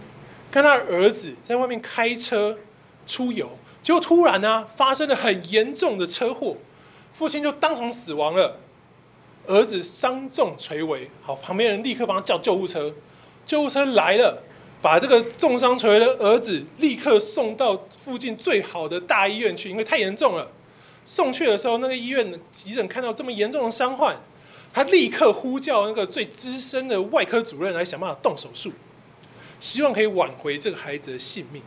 [0.51, 2.59] 跟他儿子在外面开车
[3.07, 6.57] 出游，结果突然呢、发生了很严重的车祸，
[7.13, 8.59] 父亲就当场死亡了，
[9.49, 11.11] 儿子伤重垂危。
[11.21, 12.95] 好，旁边人立刻帮他叫救护车，
[13.45, 14.41] 救护车来了，
[14.81, 20.49] 把这个重伤垂危的儿子立刻送到附近最好的大医院去，因为太严重了。
[21.05, 24.17] 送去的时候，那个医院急诊看到这么严重的伤患。
[24.71, 28.71] 他立刻呼叫那个最资深的外科主任来想办法动手术，
[29.59, 31.63] 希望可以挽回这个孩子的性命。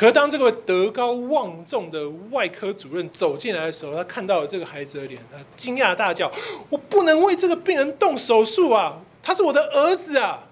[0.00, 6.32] 可是当这个德高望重的外科主任走进来的时候，他看到了这个孩子的脸，他惊讶大叫
[6.70, 9.02] ：“我不能为这个病人动手术啊！
[9.22, 10.48] 他是我的儿子啊！”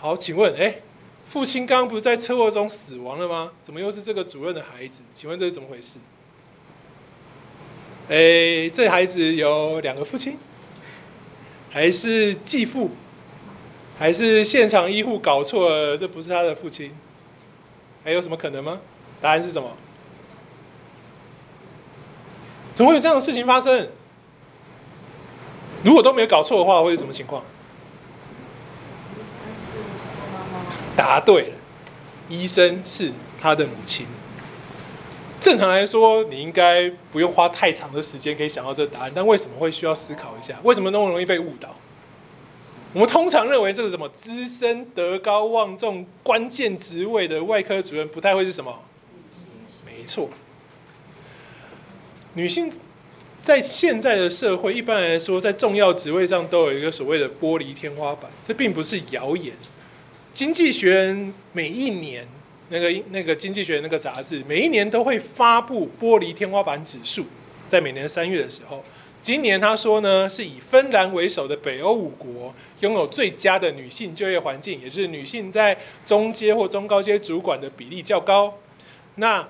[0.00, 0.80] 好，请问，哎，
[1.26, 3.52] 父亲刚刚不是在车祸中死亡了吗？
[3.62, 5.02] 怎么又是这个主任的孩子？
[5.12, 5.98] 请问这是怎么回事？
[8.08, 10.38] 哎，这孩子有两个父亲。
[11.68, 12.92] 还是继父，
[13.98, 15.98] 还是现场医护搞错了？
[15.98, 16.92] 这不是他的父亲，
[18.04, 18.80] 还有什么可能吗？
[19.20, 19.70] 答案是什么？
[22.72, 23.88] 怎么会有这样的事情发生？
[25.82, 27.42] 如果都没有搞错的话，会是什么情况？
[30.96, 31.56] 答对了，
[32.28, 34.06] 医生是他的母亲。
[35.40, 40.58] 正常来说，你应该不用花太长的时间可以想到这个答案，但为什么会需要思考一下？
[40.62, 41.74] 为什么那么容易被误导？
[42.92, 48.82] 我们通常认为这个什么资深、德高望重、关键职位的外科主任不太会是什么？
[49.86, 50.28] 没错，
[52.34, 52.72] 女性
[53.40, 59.54] 在现在的社会一般来说，在重要职位上都有一个所谓的玻璃天花板，这并不是谣言。
[60.32, 62.26] 经济学人每一年。
[62.72, 67.26] 那个那个经济学那个杂志，每一年都会发布玻璃天花板指数，
[67.68, 68.84] 在每年三月的时候，
[69.20, 78.58] 今年他说呢，是以芬兰为首的北欧五国拥有最佳的女性就业环境，也就是女性在中阶或中高阶主管的比例较高。
[79.16, 79.48] 那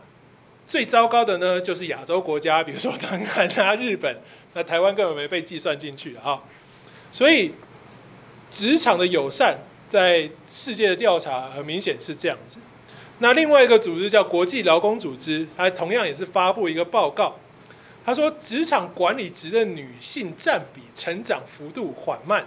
[0.67, 4.21] 最糟糕的呢，就是亚洲国家，比如说南韩啊、日本，
[4.55, 6.43] 那台湾根本没被计算进去啊。
[7.13, 7.53] 所以
[8.51, 9.59] 职场的友善。
[9.91, 12.59] 在世界的调查很明显是这样子。
[13.19, 17.40] 那另外一个组织叫国际劳工组织，它同样也是发布一个报告，
[18.05, 22.47] 他说职场管理职的女性占比成长幅度缓慢。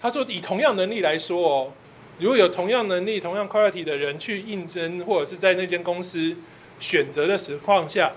[0.00, 1.72] 他说以同样能力来说哦，
[2.18, 6.34] 如果有同样能力、同样 quality 的人去应征或者是在那间公司
[6.80, 8.12] 选择的情况下，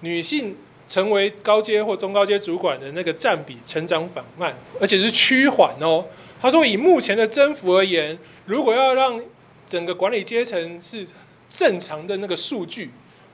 [0.00, 0.56] 女性
[0.88, 6.06] 成为高阶或中高阶主管的那个占比成长缓慢，而且是趋缓哦。
[6.40, 9.22] 他说以目前的增幅而言，如果要让
[9.66, 11.06] 整个管理阶层是
[11.48, 12.90] 正常的那个数据，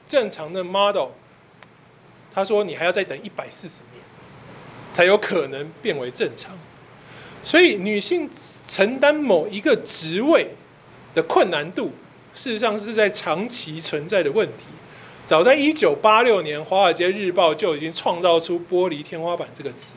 [0.06, 1.08] 正常的 model，
[2.34, 4.02] 他说你还要再等一百四十年，
[4.92, 6.58] 才有可能变为正常。
[7.42, 8.28] 所以女性
[8.66, 10.48] 承担某一个职位
[11.14, 11.92] 的困难度，
[12.34, 14.64] 事实上是在长期存在的问题。
[15.24, 19.94] 早在一九八六年，《华尔街日报》就已经创造出“玻璃天花板”这个词，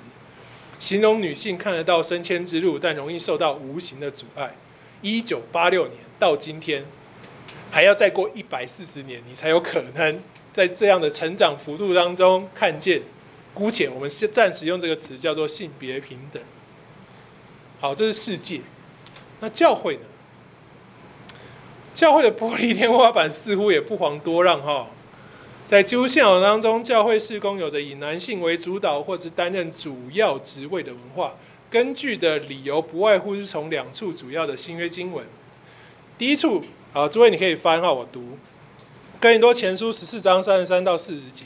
[0.79, 4.55] 形容女性看得到升迁之路，但容易受到无形的阻碍。
[5.01, 5.97] 一九八六年。
[6.19, 6.83] 到今天，
[7.71, 10.19] 还要再过一百四十年，你才有可能
[10.53, 13.01] 在这样的成长幅度当中看见。
[13.53, 16.41] 姑且我们先暂时用这个词叫做性别平等。
[17.79, 18.61] 好，这是世界。
[19.39, 20.01] 那教会呢？
[21.93, 24.87] 教会的玻璃天花板似乎也不遑多让哈。
[25.65, 31.33] 在基督信仰当中，教会事工有着以男性为主导，或是担任主要职位的文化。
[31.69, 35.25] 根据的理由不外乎是从两处主要的新约经文。
[36.17, 36.63] 第一处，
[36.97, 38.21] 好，诸位你可以翻哈，我读
[39.19, 41.45] 《哥林多前书》十四章三十三到四十节。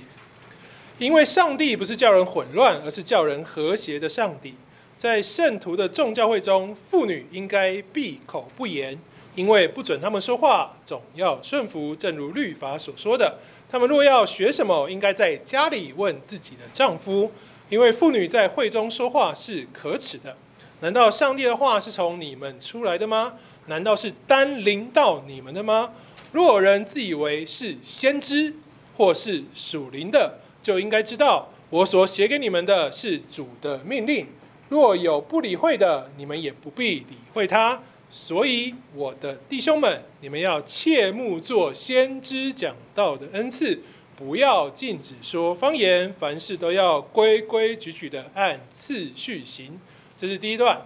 [0.98, 4.56] 因为上帝不是叫人混乱，而是叫人和谐的上帝。
[4.96, 8.98] 在圣徒的众教会中，妇女应该闭口不言，
[9.36, 13.40] 因为不准他们说话，总要顺服，正如律法所说的。
[13.70, 17.30] 他们若要学什么，应该在家里问自己的丈夫，
[17.68, 20.38] 因为妇女在会中说话是可耻的。
[20.80, 23.34] 难道上帝的话是从你们出来的吗？
[23.67, 25.91] 难道是单临到你们的吗？
[26.32, 28.54] 若有人自以为是先知，
[28.97, 34.28] 或是属灵的，就应该知道我所写给你们的是主的命令。
[34.69, 37.82] 若有不理会的，你们也不必理会他。
[38.10, 43.80] 所以，我的弟兄们，你们要切慕做先知讲道的恩赐，
[44.17, 49.80] 不要禁止说方言，凡事都要规规矩矩的按次序行。
[50.17, 50.82] 这是第一段，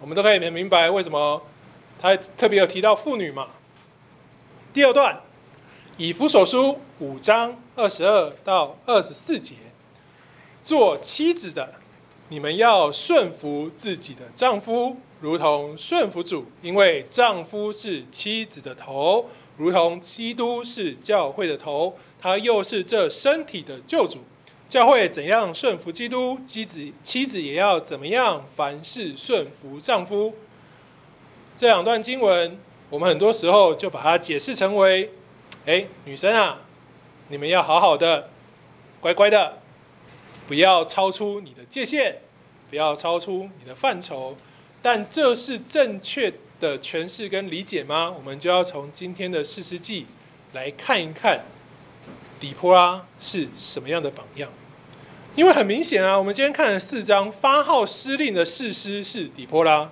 [0.00, 1.42] 我们都可以明明白为什么
[2.02, 3.46] 他特别有提到妇女嘛。
[4.74, 5.20] 第二段，
[5.96, 9.54] 以弗所书五章二十二到二十四节，
[10.64, 11.74] 做妻子的，
[12.28, 24.18] 你们要顺服自己的丈夫，如同顺服主，因为丈夫是妻子的头，如同基督是教会的头，他又是这身体的救主。
[24.68, 30.34] 教会怎样顺服基督，妻子妻子也要怎么样，凡事顺服丈夫。
[31.54, 32.58] 这两段经文，
[32.90, 35.10] 我们很多时候就把它解释成为：
[35.66, 36.60] 哎，女生啊，
[37.28, 38.30] 你们要好好的，
[39.00, 39.58] 乖乖的，
[40.48, 42.16] 不要超出你的界限，
[42.70, 44.36] 不要超出你的范畴。
[44.80, 48.12] 但这是正确的诠释跟理解吗？
[48.16, 50.06] 我们就要从今天的士师记
[50.52, 51.42] 来看一看，
[52.40, 54.50] 底波拉是什么样的榜样。
[55.36, 59.90] 因为很明显啊，我们今天看了四章，发号施令的士师是底波拉，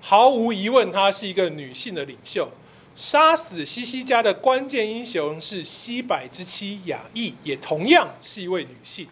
[0.00, 2.48] 毫无疑问，她是一个女性的领袖。
[2.96, 9.06] 杀死西西家的关键英雄是西百之妻雅意，也同样是一位女性。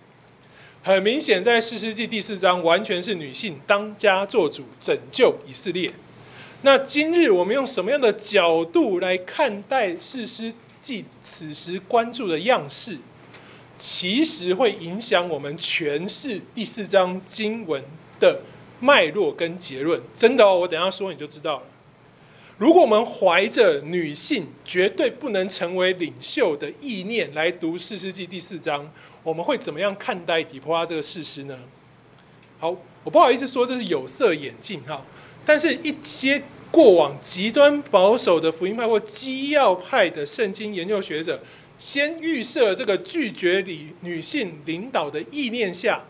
[0.82, 5.92] 很明显，在四世纪第四章，完全是女性当家作主，拯救以色列。
[6.62, 12.98] 那今日我们用什么样的角度来看待四世纪此时关注的样式？
[13.76, 17.82] 其实会影响我们诠释第四章经文
[18.18, 18.40] 的
[18.80, 21.62] 脉络跟结论，真的哦，我等下说你就知道了。
[22.56, 28.90] 如果我们怀着女性绝对不能成为领袖的意念来读四世记第四章，
[29.22, 31.58] 我们会怎么样看待底波拉这个事实呢？
[32.58, 35.04] 好，我不好意思说这是有色眼镜哈，
[35.46, 41.40] 但是一些过往极端保守的福音派或基要派的圣经研究学者。
[41.78, 46.02] 先预设这个拒绝女女性领导的意念下，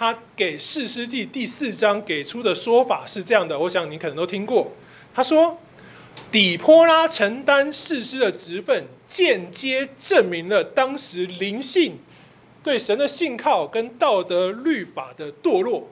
[0.00, 4.72] 他给士师记第四章给出的说法是这样的，我想你可能都听过。
[5.12, 5.58] 他说，
[6.32, 11.98] 底波拉承担士师的职分，间接证明了当时灵性
[12.62, 15.90] 对神的信靠跟道德律法的堕落。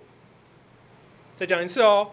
[1.36, 2.08] 再讲一次哦。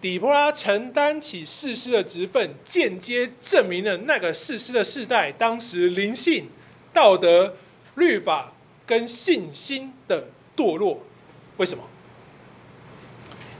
[0.00, 6.48] 底波拉承担起士师的职分，间接证明了那个士师的世代当时灵性、
[6.94, 7.54] 道德、
[7.96, 8.54] 律法
[8.86, 11.02] 跟信心的堕落。
[11.56, 11.84] 为什么？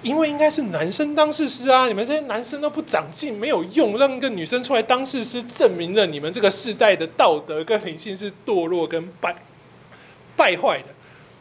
[0.03, 9.35] 因为应该是男生当士师啊，你们这些男生都不长进，没有用，让一个女生出来当士师，证明了你们这个世代的道德跟灵性是堕落跟败
[10.37, 10.89] 败坏的。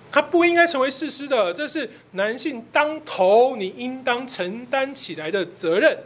[0.10, 5.98] 他不应该成为士师的，这是男性当头你应当承担起来的责任。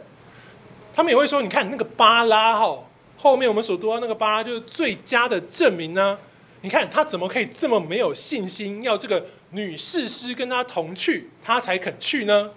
[0.96, 2.84] 他们也会说，你看那个巴拉哈，
[3.16, 6.18] 后面我们所读到那个巴拉就是最佳的证明呢。
[6.62, 9.24] 你看他怎么可以这么没有信心，要这个？
[9.50, 12.50] 女士师跟他同去，他才肯去呢。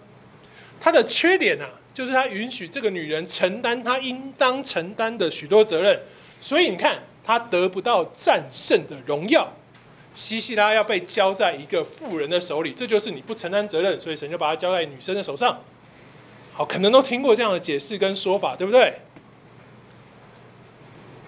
[0.82, 6.02] 他的缺点啊，就是他允许这个女人承担他应当承担的许多责任，
[6.42, 9.54] 所以你看他得不到战胜的荣耀。
[10.14, 15.62] 西西拉要被交在一个妇人的手里，这就是你不承担责任，所以神就把他交在女生的手上。
[16.52, 18.96] 好，可能都听过这样的解释跟说法，对不对？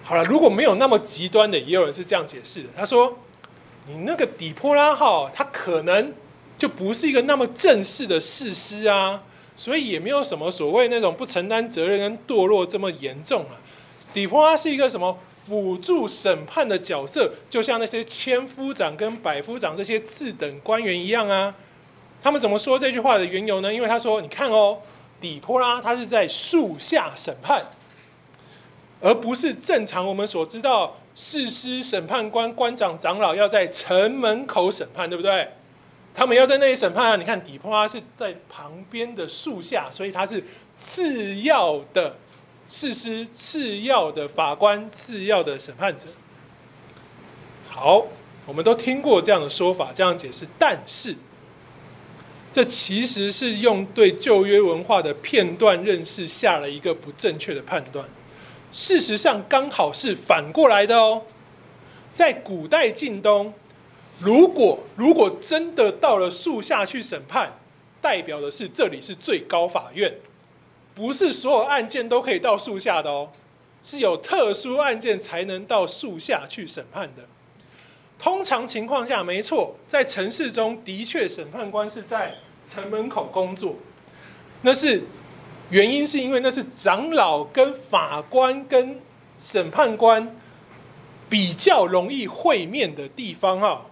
[0.02, 2.68] 好了，如果没有那么极端的，也有人是这样解释的。
[2.76, 3.18] 他说。
[3.86, 6.12] 你那个底波拉号，他可能
[6.56, 9.22] 就不是一个那么正式的誓师啊，
[9.56, 13.60] 所以也没有什么所谓那种不承担责任跟堕落这么严重啊。
[14.14, 21.54] 底波拉是一个什么辅助审判的角色，就像那些千夫长跟百夫长这些次等官员一样啊。
[22.22, 23.74] 他们怎么说这句话的缘由呢？
[23.74, 24.78] 因为他说，你看哦，
[25.20, 27.62] 底波拉他是在树下审判，
[29.02, 30.96] 而不是正常我们所知道。
[31.14, 35.48] 士师、审判官、官长、长老要在城门口审判，对不对？
[36.14, 37.16] 他们要在那里审判啊！
[37.16, 40.44] 你看底波拉是在旁边的树下，所以他是
[40.76, 42.16] 次要的
[42.68, 46.06] 士师、次要的法官、次要的审判者。
[47.68, 48.06] 好，
[48.46, 50.46] 我们都听过这样的说法，这样解释。
[50.56, 51.16] 但是，
[52.52, 58.08] 这其实是用对旧约文化的片段认识下了一个不正确的判断。
[58.74, 61.22] 事实上，刚好是反过来的哦。
[62.12, 63.54] 在古代近东，
[64.18, 67.52] 如果如果真的到了树下去审判，
[68.02, 70.12] 代表的是这里是最高法院，
[70.92, 73.30] 不是所有案件都可以到树下的哦，
[73.80, 77.22] 是有特殊案件才能到树下去审判的。
[78.18, 82.34] 通常情况下，没错，在城市中的确审判官是在
[82.66, 83.76] 城门口工作，
[84.62, 85.04] 那是。
[85.70, 89.00] 原因是因为那是长老跟法官跟
[89.38, 90.36] 审判官
[91.28, 93.86] 比较容易会面的地方哈。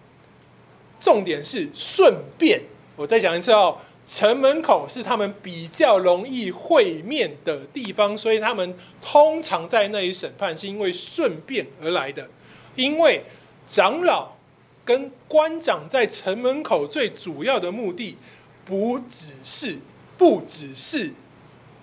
[1.01, 2.61] 重点是顺便，
[2.95, 12.29] 我再讲一次哦，城门口是他们比较容易会面的地方，所以他们通常在那里审判，是因为顺便而来的。
[12.77, 13.25] 因为
[13.67, 14.37] 长老
[14.85, 18.17] 跟官长在城门口最主要的目的，
[18.65, 19.79] 不只是
[20.17, 21.13] 不只是。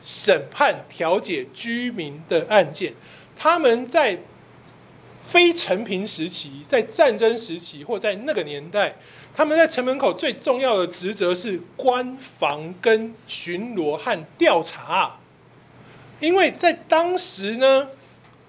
[0.01, 2.93] 审判调解居民的案件，
[3.37, 4.19] 他们在
[5.21, 8.95] 非承平时期，在战争时期或在那个年代，
[9.35, 15.17] 他们在城门口最重要的职责是关防跟巡逻和调查。
[16.19, 17.87] 因为在当时呢，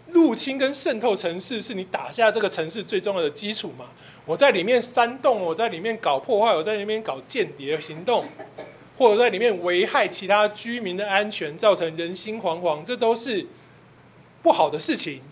[0.08, 3.86] 入侵跟渗透城市是你打下这个城市最重要的基础嘛。
[4.24, 8.24] 我在里面煽动，我在里面搞破坏，我在里面搞间谍行动。
[9.00, 13.46] 或者在里面危害其他居民的安全，造成人心惶惶，这都是
[14.42, 15.22] 不好的事情。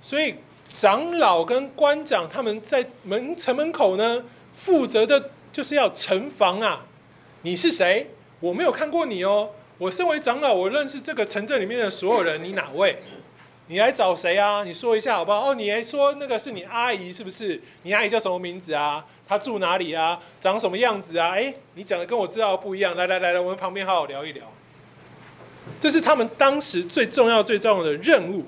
[0.00, 6.86] 所以长老跟官长他们在门城门口呢，负责的就是要城防啊。
[7.42, 8.08] 你是谁？
[8.40, 9.50] 我没有看过你哦。
[9.76, 12.42] 我身为长老，我认识这个城镇里面的所有人。
[12.42, 12.96] 你哪位？
[13.68, 14.64] 你来找谁啊？
[14.64, 15.50] 你说一下好不好？
[15.50, 17.58] 哦，你还说那个是你阿姨是不是？
[17.82, 19.04] 你阿姨叫什么名字啊？
[19.26, 20.18] 她住哪里啊？
[20.40, 21.30] 长什么样子啊？
[21.30, 22.94] 诶，你讲的跟我知道的不一样。
[22.96, 24.44] 来来来来，我们旁边好好聊一聊。
[25.78, 28.44] 这是他们当时最重要最重要的任务：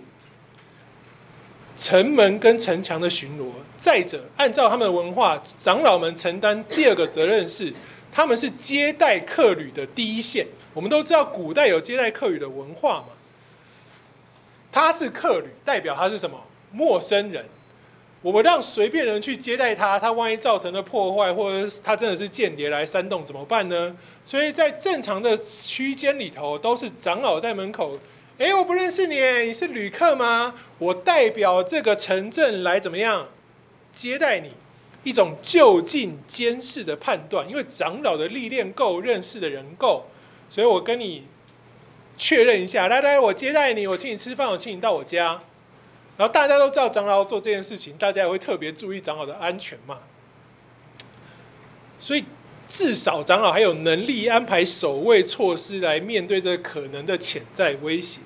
[1.76, 3.52] 城门跟城墙的巡逻。
[3.76, 7.72] 再者，按照他们的文化，长老们承担第二个责任是，
[8.12, 10.46] 他们是接待客旅的第一线。
[10.74, 13.13] 我们都知道，古代有接待客旅的文化嘛。
[14.75, 16.37] 他是客旅，代表他是什么？
[16.72, 17.45] 陌生人。
[18.20, 23.95] 我们让随便人去接待他，他万一造成了破坏，或者是他真的是间谍来煽动，怎么办呢？
[24.25, 27.97] 所以在正常的区间里头，都是长老在门口。
[28.39, 30.55] 哎，我不认识你，你是旅客吗？
[30.79, 33.29] 我代表这个城镇来怎么样
[33.93, 34.51] 接待你？
[35.05, 40.07] 一种就近监视的判断，因为长老的历练够，认识的人够，
[40.51, 41.22] 所以我跟你。
[42.16, 45.40] 确认一下，来来，我接待你，我请你吃饭，我请你到我家。
[46.16, 49.98] 然后大家都知道长老做这件事情，大家也会特别注意长老的安全嘛。
[51.98, 52.24] 所以
[52.68, 58.20] 至少长老还有能力安排守卫措施来面对这可能的潜在威胁。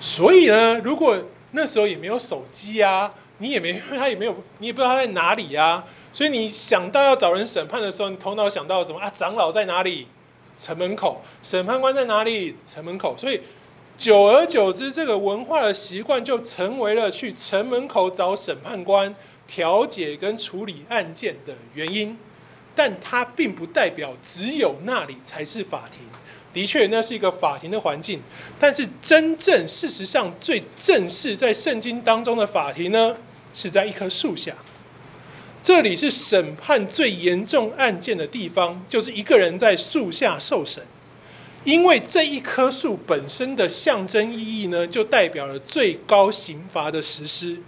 [0.00, 5.84] 所以呢，如果那时候也没有手机啊，你也没 他也没有，你也不知道他在哪里呀。
[6.12, 9.12] 所以你想到要找人审判的时候，你头脑想到什么啊？
[9.14, 10.06] 长老在哪里？
[10.58, 11.22] 城门口。
[11.42, 12.54] 审判官在哪里？
[12.64, 13.14] 城门口。
[13.16, 13.40] 所以
[13.96, 19.14] 久而久之，这个文化的习惯就成为了去城门口找审判官
[19.46, 22.16] 调解跟处理案件的原因。
[22.76, 26.00] 但它并不代表只有那里才是法庭。
[26.52, 28.20] 的确，那是一个法庭的环境。
[28.58, 33.16] 但是真正事实上最正式在圣经当中的法庭呢，
[33.52, 34.52] 是在一棵树下。
[35.64, 40.84] 这里是审判最严重案件的地方，就是一个人在树下受审。
[41.64, 47.62] 因为这一棵树本身的象征意义呢，就代表了最高刑罚的实施。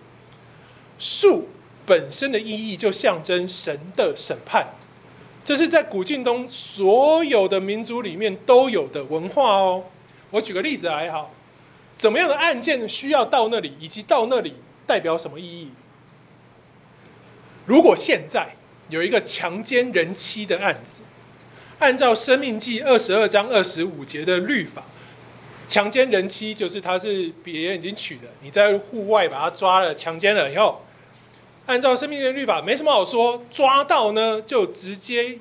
[0.98, 1.48] 树
[1.86, 4.74] 本身的意义就象征神的审判，
[5.42, 9.84] 这是在古近东所有的民族里面都有的文化哦。
[10.32, 11.32] 我举个例子来好，
[11.90, 14.52] 怎么样的案件需要到那里，以及到那里
[14.86, 15.70] 代表什么意义？
[17.66, 18.48] 如果现在
[18.88, 21.02] 有一个强奸人妻的案子，
[21.78, 24.84] 按照《生命记》二十二章二十五节的律法，
[25.66, 30.82] 强奸人妻就是他是别人已经娶的，你在户外把他抓了强奸了以后，
[31.66, 35.36] 按照《生命》的律法没什么好说，抓到呢就直接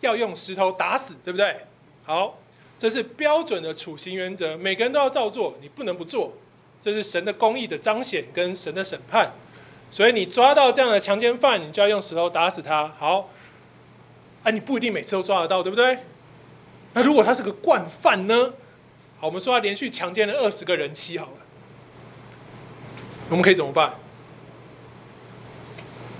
[0.00, 1.56] 要用石头打死，对不对？
[2.04, 2.38] 好，
[2.78, 6.32] 这是标准的处刑原则，每个人都要照做，你不能不做，
[6.80, 9.32] 这是神的公义的彰显跟神的审判。
[9.90, 12.92] 所以你抓到这样的强奸犯，你就要用石头打死他。
[12.98, 13.30] 好，
[14.44, 15.98] 啊，你不一定每次都抓得到，对不对？
[16.92, 18.52] 那如果他是个惯犯呢？
[19.20, 21.32] 好，我们说他连续强奸了二十个人妻，好了，
[23.30, 23.94] 我们可以怎么办？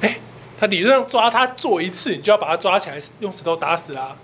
[0.00, 0.18] 哎，
[0.58, 4.16] 他理论上抓他做一次，你就要把他抓起来用石头打死啦。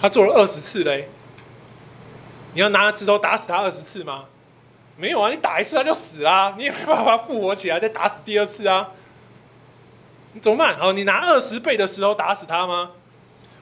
[0.00, 1.08] 他做了二十次嘞，
[2.52, 4.26] 你要拿石头打死他二十次吗？
[4.96, 8.92] 没有啊，你打一次他就死啊，你也没办法复活起来再打死第二次啊。
[10.32, 10.76] 你怎么办？
[10.76, 12.92] 好，你拿二十倍的石头打死他吗？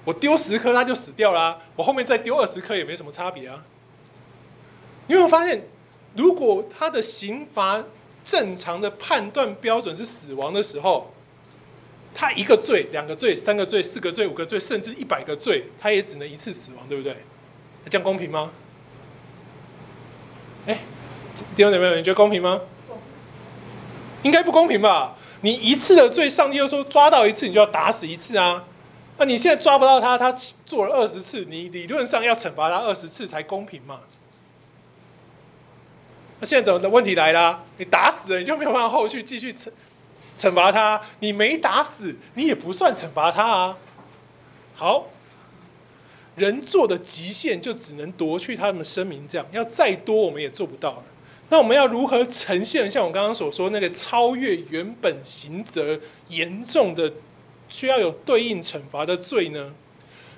[0.04, 3.64] 我丢十颗他就死掉啦，我后面再丢二十颗也没什么差别啊。
[5.06, 5.66] 你有没有发现，
[6.16, 7.84] 如果他的刑罚
[8.24, 11.12] 正常的判断标准是死亡的时候，
[12.14, 17.16] 他一个罪、两个罪、三个罪、四个罪、五个罪，甚至一百个罪，他也只能一次死亡，对不对？
[17.88, 18.50] 这样公平吗？
[20.66, 20.78] 哎。
[21.54, 22.60] 弟兄姊妹，你觉得公平吗？
[24.22, 25.16] 应该不公平吧？
[25.40, 28.64] 你一次的罪，上帝又说抓到一次你就要打死一次啊？
[29.18, 30.32] 那你现在抓不到他，他
[30.64, 34.00] 做了二十次，你理论上要惩罚他二十次才公平嘛？
[36.38, 37.64] 那现在怎么的问题来了？
[37.76, 39.68] 你打死了，你就没有办法后续继续惩
[40.38, 43.76] 惩罚他；你没打死，你也不算惩罚他啊。
[44.74, 45.06] 好，
[46.36, 51.02] 人做的极限就只能夺去他们的生命，这样要再多我们也做不到了。
[51.52, 57.12] 那我们要如何呈现像我刚刚所说那个超越原本刑责严重的，
[57.68, 59.74] 需要有对应惩罚的罪呢？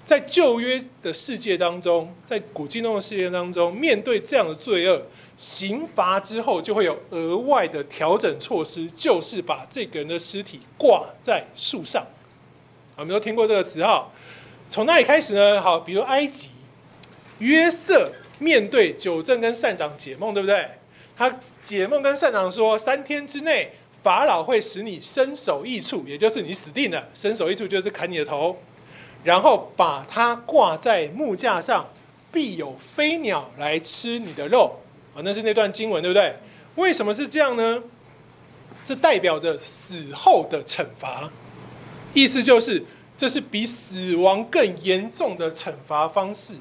[0.04, 5.06] 在旧约的世界当中，在古近东的世界当中，面对这样的罪恶，
[5.36, 12.04] 刑罚之后就会有额外的调整措施，就是把这个人的尸体挂在树上。
[12.96, 14.10] 我们都听过这个词哈。
[14.68, 15.62] 从哪里开始呢？
[15.62, 16.48] 好，比如埃及，
[17.38, 18.10] 约瑟
[18.40, 20.68] 面对九正跟善长解梦，对不对？
[21.16, 23.70] 他解梦跟善长说，三天之内
[24.02, 27.08] 法老会使你身首异处，也就是你死定了。
[27.14, 28.56] 身首异处就是砍你的头，
[29.22, 31.88] 然后把它挂在木架上，
[32.32, 34.80] 必有飞鸟来吃你的肉。
[35.14, 36.34] 啊，那是那段经文，对不对？
[36.74, 37.82] 为什么是这样呢？
[38.82, 41.30] 这代表着死后的惩罚，
[42.12, 42.84] 意思就是
[43.16, 46.54] 这是比死亡更严重的惩罚方式。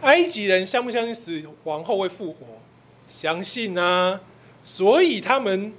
[0.00, 2.46] 埃及人相不相信死亡后会复活？
[3.06, 4.20] 相信啊，
[4.64, 5.72] 所以他们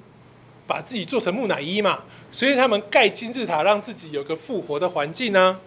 [0.67, 5.59] 把自己做成木乃伊嘛，所以他们盖金字塔，让自己有个复活的环境呢。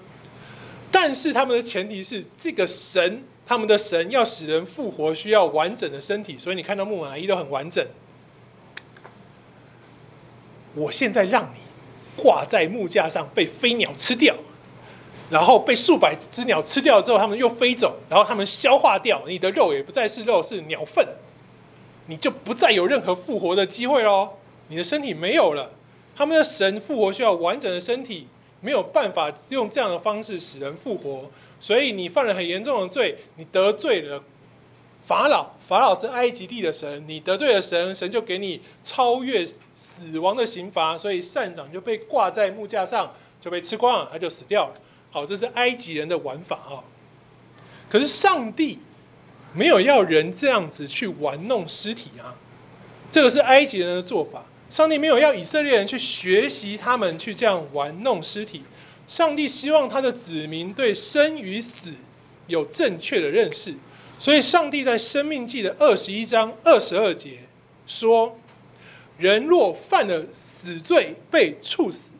[0.91, 7.87] 但是他们的前提是，这个神，他们的神要使人复活，需要完整的身体，所以你看到木乃伊都很完整。
[10.75, 11.61] 我现在让你
[12.17, 14.35] 挂在木架上，被飞鸟吃掉，
[15.29, 21.07] 然后被数百只鸟吃掉之后，他们又飞走，然后他们消化掉，你的肉也不再是肉，是鸟粪。
[22.09, 24.31] 你就不再有任何复活的机会喽，
[24.69, 25.71] 你的身体没有了。
[26.17, 28.27] 他们的神复活需要完整的身体，
[28.61, 31.31] 没有办法用这样的方式使人复活。
[31.61, 34.25] 所以你犯了很严重的罪，你得罪了
[35.07, 44.75] 法老，法老是埃及地的神，你得罪了神，神就给你超越死亡的刑罚，所以善长就被挂在木架上，就被吃光了，他就死掉了。
[45.11, 46.83] 好，这是埃及人的玩法啊。
[47.89, 48.79] 可是上帝。
[49.59, 52.37] 没有要人这样子去玩弄尸体啊，
[53.11, 54.45] 这个是埃及人的做法。
[54.71, 58.63] 上帝没有要以色列人去学习他们去这样玩弄尸体。
[59.09, 61.91] 上帝希望他的子民对生与死
[62.47, 63.75] 有正确的认识。
[64.17, 67.39] 所以，上帝在生命记的二十一章二十二节
[67.87, 68.39] 说
[69.19, 72.11] ：“人若犯了死罪，被处死，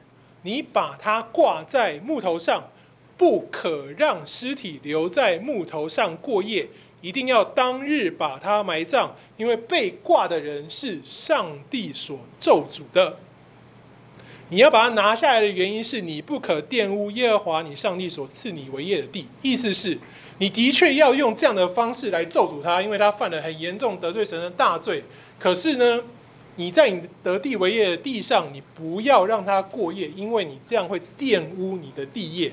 [0.43, 2.71] 你把他挂在木头上，
[3.17, 6.69] 不可让尸体留在木头上过夜，
[7.01, 13.19] 一定要当日把他埋葬，因为被挂的人是上帝所咒诅的。”
[14.51, 19.29] 你要把它拿下来的原因是你不可玷污耶和华你上帝所赐你为业的地。
[19.43, 19.99] 意思是，
[20.39, 25.05] 你的确要用这样的方式来咒诅他，因为他犯了很严重得罪神的大罪。
[25.39, 26.03] 可是呢，
[26.57, 32.51] 你在你得地为业的地上，你不要让他过夜，因为你这样会玷污你的地业。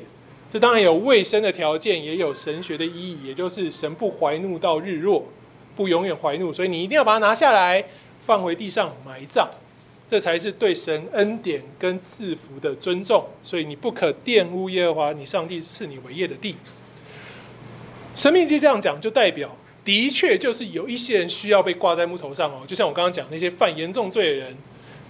[0.56, 5.28] 这当然有卫生的条件，也有神学的意义，也就是神不怀怒到日落，
[5.76, 7.84] 不永远怀怒，所以你一定要把它拿下来，
[8.22, 9.50] 放回地上埋葬。
[10.08, 16.56] 这才是对神恩典跟赐福的尊重，所以你不可玷污耶和华你上帝赐你为业的地。
[18.16, 22.64] 神命记这样讲，就代表的确就是有一些人需要被挂在木头上哦。
[22.66, 24.58] 就像我刚刚讲那些犯严重罪的人，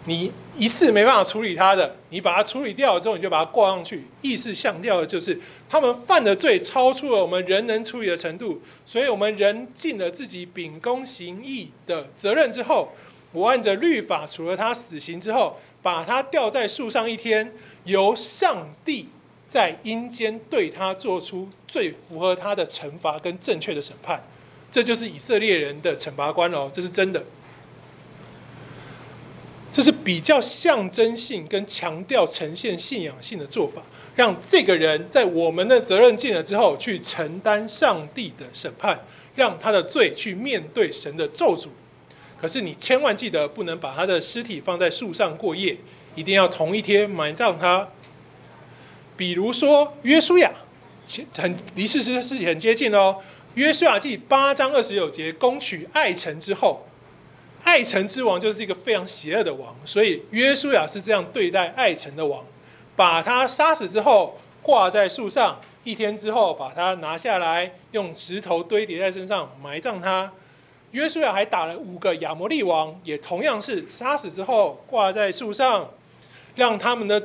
[0.06, 4.06] 你一次没办法处理他的，你把他处理掉了之后，你就把它挂上去。
[4.22, 5.40] 意思强调的就是
[5.70, 12.90] 他们犯的罪超出了我们人能处理的程度，所以我们人尽了自己秉公行义的责任之后。
[13.32, 17.52] 我按着律法，处了他死刑之后，把他吊在树上一天，
[17.84, 19.10] 由上帝
[19.46, 24.24] 在阴间对他做出最符合他的惩罚跟正确的审判，
[24.72, 27.22] 这就是以色列人的惩罚观哦，这是真的。
[29.76, 33.82] 这是比较象征性跟强调呈现信仰性的做法，
[34.16, 38.98] 让这个人在我们的责任尽了之后，去承担上帝的审判，
[39.36, 41.68] 让他的罪去面对神的咒诅。
[42.40, 45.76] 可是你千万记得，不能把他的尸体放在树上过夜，
[46.16, 47.90] 一定要同一天埋葬他。
[49.18, 50.54] 比如说约书亚，
[51.38, 53.18] 很离事实事情很接近哦。
[53.56, 56.88] 约书亚记八章二十九节，攻取爱城之后，
[57.66, 62.46] 爱城之王就是一个非常邪恶的王，所以约书亚是这样对待爱城的王，
[62.96, 70.32] 把他杀死之后挂在树上，一天之后把他拿下来，用石头堆叠在身上埋葬他。
[70.92, 75.90] 约书亚还打了五个亚摩利王，也同样是杀死之后挂在树上，
[76.56, 77.22] 让他们的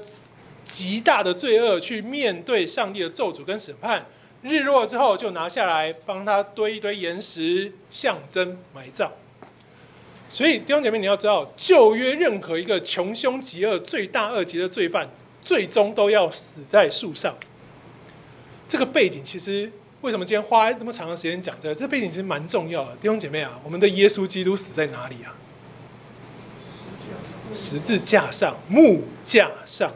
[0.64, 4.06] 极大的罪恶去面对上帝的咒诅跟审判。
[4.40, 9.12] 日落之后就拿下来帮他堆一堆岩石，象征埋葬。
[10.30, 15.10] 所以弟兄姐妹，你要知道，旧约任何一个穷凶极恶、罪大恶极的罪犯，
[15.44, 17.36] 最终都要死在树上。
[18.66, 19.70] 这个背景其实。
[20.02, 21.74] 为什么今天花那么长的时间讲这个？
[21.74, 25.36] 这背景其实蛮重要的，弟兄姐妹啊，我们的耶稣基督死在哪里啊？
[27.52, 29.92] 十字架上，木架上。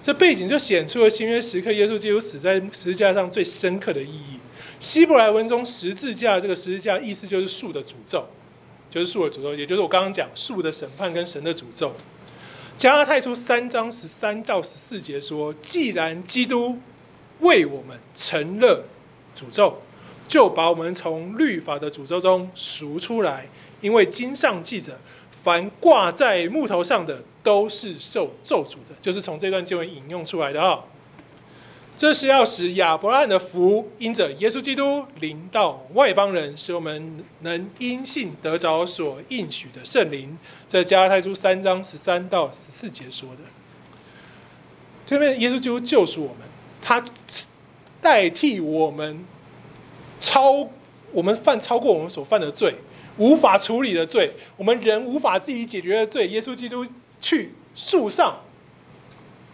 [0.00, 4.38] 这背景就显出了新约时刻耶稣基督死在十字架上最深刻的意义。
[4.78, 8.24] 希伯来文中十字架这个十字架意思就是树的诅咒，
[8.90, 11.94] 就是树的诅咒，也就是我刚刚讲树的审判跟神的诅咒。
[12.76, 16.78] 加拉太书三章十三到十四节说：既然基督
[17.40, 18.84] 为我们成了。
[19.36, 19.80] 诅咒，
[20.26, 23.46] 就把我们从律法的诅咒中赎出来，
[23.80, 24.98] 因为经上记着，
[25.44, 30.80] 凡挂在木头上的都是受咒诅的，就是从这段经文引用出来的啊。
[32.00, 40.38] 这是要使亚伯拉罕的福因着耶稣基督临到外邦人，使我们能因信得着所应许的圣灵。
[40.66, 43.42] 这加拉太书三章十三到十四节说的。
[45.04, 46.48] 这边耶稣基督救赎我们，
[46.80, 47.04] 他。
[48.02, 49.22] 代替我们
[50.18, 50.66] 超
[51.12, 52.74] 我们犯超过我们所犯的罪，
[53.18, 56.86] 无法处理的罪，我们人无法自己解决的罪，耶稣基督
[57.20, 58.40] 去树上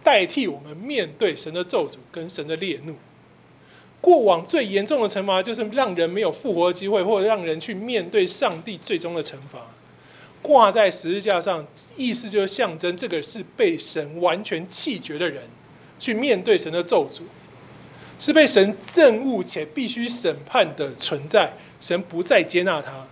[0.07, 2.95] 代替我们面对神的咒诅跟神的烈怒。
[3.99, 9.67] 过往最严重的惩罚就是让人没有复活的机会，或者让人去面对上帝最终的惩罚。
[10.41, 15.43] 挂在十字架上，意思就是象征这个是被神完全弃绝的人，
[15.99, 17.23] 去面对神的咒诅。
[18.17, 23.05] 是被神憎恶且必须审判的存在，神不再接纳他。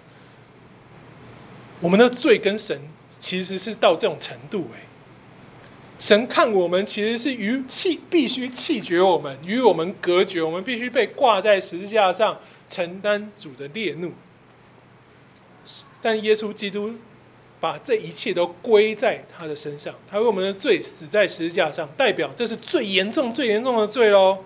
[1.81, 2.79] 我们的罪跟神
[3.19, 4.79] 其实是到这种程度哎，
[5.97, 12.37] 神看我们其实是与弃，必须弃绝我们，与我们隔绝，我们必须被挂在十字架上，
[12.67, 14.11] 承担主的烈怒。
[16.01, 16.93] 但耶稣基督
[17.59, 24.39] 把这一切都归在他的身上，他为我们的罪死在十字架上，代表这是最严重、最严重的罪喽。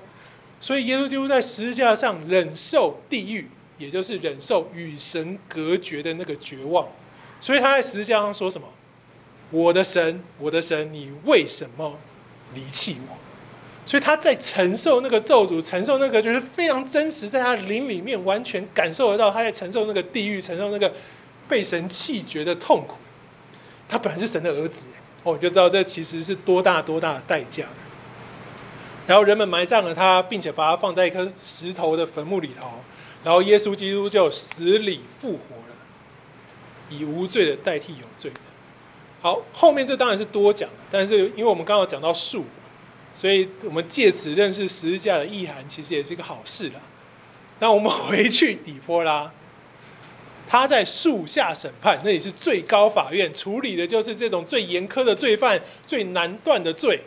[0.61, 6.87] 所以耶稣基督在十字架上忍受地狱，也就是忍受与神隔绝的那个绝望。
[7.41, 8.67] 所以他在十字架上说什么？
[9.51, 11.97] 我的神，我的神，你为什么
[12.53, 13.17] 离弃我？
[13.85, 20.93] 所以他在承受那个咒诅，承受那个就是非常真实，在他灵里面完全感受得到，他在承受那个地狱，承受那个
[21.47, 22.97] 被神弃绝的痛苦。
[23.87, 24.85] 他本来是神的儿子，
[25.23, 27.65] 哦，你就知道这其实是多大多大的代价。
[29.07, 32.67] 然后人们埋葬了他，并且把他放在一颗石头的坟墓里头，
[33.23, 35.75] 然后耶稣基督就死里复活了，
[36.91, 38.31] 以无罪的代替有罪。
[39.21, 42.45] 好，后面这当然是多讲，但是因为我们刚刚讲到树。
[43.15, 46.75] 所以我们借此认识十字架的意涵，其实也是一个好事了。
[47.59, 49.29] 那我们回去底坡拉，
[50.47, 57.01] 他在树下审判，那也是最高法院处理的，就是这种最严苛的罪犯、最难断的罪，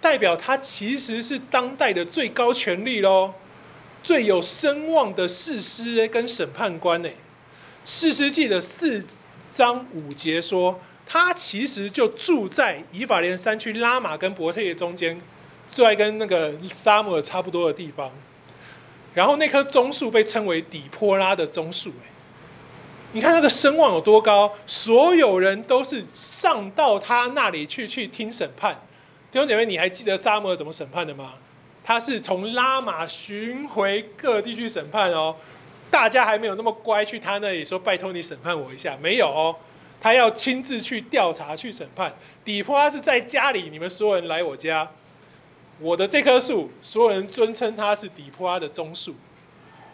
[0.00, 3.34] 代表他其实是当代的最高权力喽，
[4.02, 7.08] 最有声望的士师跟审判官呢。
[7.84, 9.04] 士师记的四
[9.50, 15.20] 章五节说，他其实就住在以法莲山区拉玛跟伯特利中间。
[15.66, 18.12] 住在跟那个撒母耳差不多的地方，
[19.14, 21.88] 然后那棵棕树被称为底坡拉的棕树。
[22.04, 22.06] 哎，
[23.12, 28.78] 你看他的声望有多高，所有人都是上到他那里去去听审判。
[29.30, 31.32] 弟兄姐妹，你还记得撒母耳怎么审判的吗？
[31.82, 35.34] 他是从拉玛巡回各地去审判哦。
[35.90, 39.56] 大家还没有那么乖，去他那里说拜托你审判我一下，没有哦。
[40.04, 42.14] 他要亲自去调查去审判。
[42.44, 44.86] 底波拉是在家里，你们所有人来我家。
[45.80, 49.14] 我的这棵树，所有人尊称他是底波拉的棕树。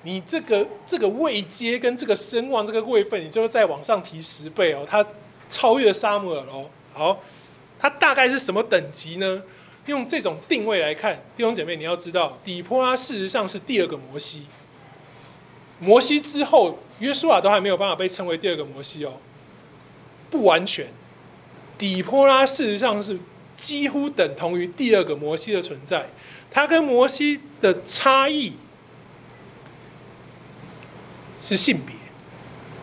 [0.02, 4.84] 你这个这个位阶跟这个声望、这个位分，你就再往上提十倍哦。
[4.84, 5.06] 他
[5.48, 6.68] 超越沙姆尔哦。
[6.92, 7.20] 好，
[7.78, 9.40] 他大概是什么等级呢？
[9.86, 14.48] 用这种定位来看，弟兄姐妹，你要知道，底波拉事实上是第二个摩西。
[15.78, 19.12] 摩西之后，约书亚都还没有办法被称为第二个摩西哦。
[20.30, 20.86] 不完全，
[21.76, 23.18] 底波拉事实上是。
[23.60, 26.06] 几乎等同于第二个摩西的存在，
[26.50, 28.54] 他跟摩西的差异
[31.42, 31.94] 是性别，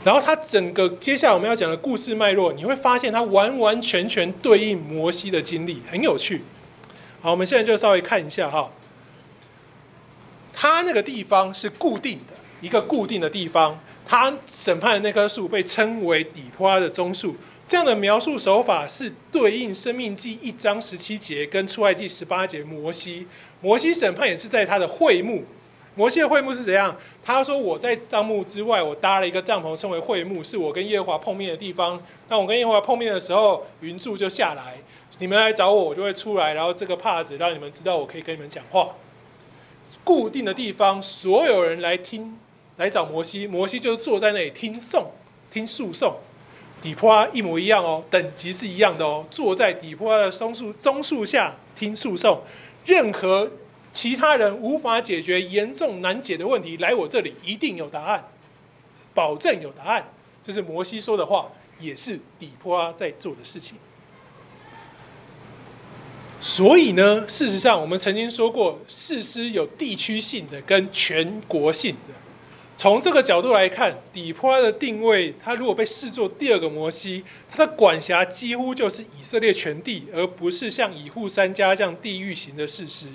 [0.04, 6.44] 然后他整个接下来我们要讲的故事脉络，你会发现他完完全全对应摩西的经历，很有趣。
[7.22, 8.72] 好，我们现在就稍微看一下哈，
[10.54, 17.36] 他那个地方是固定的，一个固定的地方，他审判的那棵树被称为底坡的棕树。
[17.68, 22.64] 这样的描述手法是对应《生命记》一章十七节跟《出埃及》十八节。
[22.64, 23.28] 摩西，
[23.60, 25.44] 摩西审判也是在他的会幕。
[25.96, 26.96] 摩西的会幕是怎样？
[27.26, 32.00] 他说：“我在帐幕之外，我搭了一个帐篷，称为会幕，是我跟耶华碰面的地方。
[32.30, 34.76] 那我跟耶华碰面的时候，云柱就下来，
[35.18, 36.54] 你们来找我，我就会出来。
[36.54, 38.90] 然后这个帕子让你们知道我可以跟你们讲话。
[40.04, 42.38] 固定的地方，所有人来听，
[42.78, 45.08] 来找摩西，摩西就坐在那里听诵，
[45.52, 46.18] 听诉讼。”
[46.80, 49.26] 底坡一模一样哦，等级是一样的哦。
[49.32, 52.40] 坐在底坡的松树棕树下听诉讼，
[52.86, 53.52] 任何
[53.92, 58.30] 其他人无法解决严重难解的问题，来我这里一定有答案，
[59.16, 60.08] 保证有答案。
[60.44, 63.76] 这是摩西说的话，也是底坡在做的事情。
[66.40, 72.14] 所以呢，事实上我们曾经说过，士师有地区性的跟全国性的。
[72.78, 83.08] 从这个角度来看，底波拉的定位，他如果被视作第二个摩西，他的管辖几乎就是以色列全地，而不是像以户三家这样地域型的士师。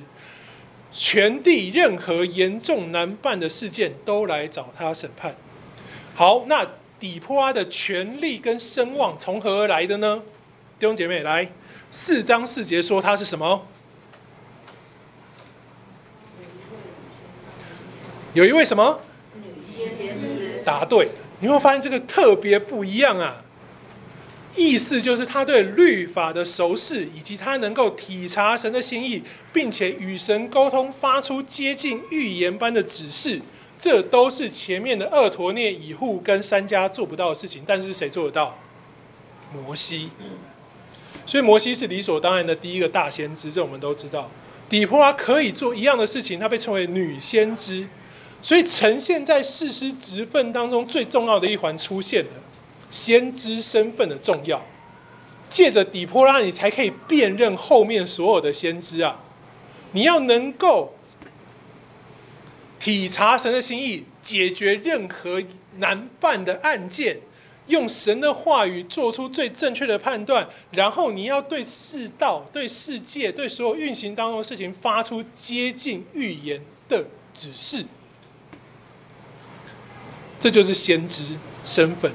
[0.91, 5.37] 全地任何严重难办的事件都来找他审判。
[6.17, 6.67] 好，那
[6.99, 10.23] 底波拉的权力跟声望从何而来的呢？
[10.81, 11.49] 弟兄姐妹，来
[11.93, 13.65] 四章四节说他是什么？
[18.35, 19.01] 有一位什么？
[20.65, 21.09] 答对，
[21.41, 23.43] 你会发现这个特别不一样啊。
[24.55, 33.41] 意思就是他对律法的熟识，以及他能够体察神的心意，并且与神沟通，发出接近预言般的指示，
[33.79, 37.63] 这都是前面的二陀涅、以户跟三家做不到的事情。
[37.67, 38.59] 但是谁做得到？
[39.55, 40.11] 摩西。
[41.25, 44.31] 所以摩西是理所当然的第一个大先知，这我们都知道。
[44.69, 47.89] 底波拉可以做一样的事情，他被称为女先知。
[48.43, 52.31] 所以呈现在士师职分当中最重要的一环出现了，
[52.91, 54.61] 先知身份的重要。
[55.49, 59.21] 借着底波拉，你才可以辨认后面所有的先知啊！
[59.93, 60.95] 你要能够
[62.81, 65.43] 体察神的心意，解决任何
[65.77, 67.19] 难办的案件，
[67.67, 77.85] 用神的话语做出最正确的判断，然后你要对世道、对世界、对所有运行当中的事情发出接近预言的指示。
[80.43, 81.23] 这就是先知
[81.65, 82.11] 身份，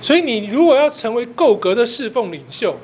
[0.00, 2.78] 所以你如果要成为够格的侍奉领袖，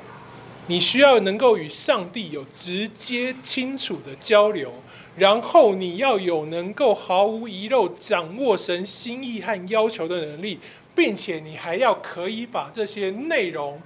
[0.66, 4.72] 你需要能够与上帝有直接清楚的交流，
[5.16, 10.58] 然后你要有能够毫无遗漏掌握神心意和要求的能力，
[10.96, 13.80] 并且你还要可以把这些内容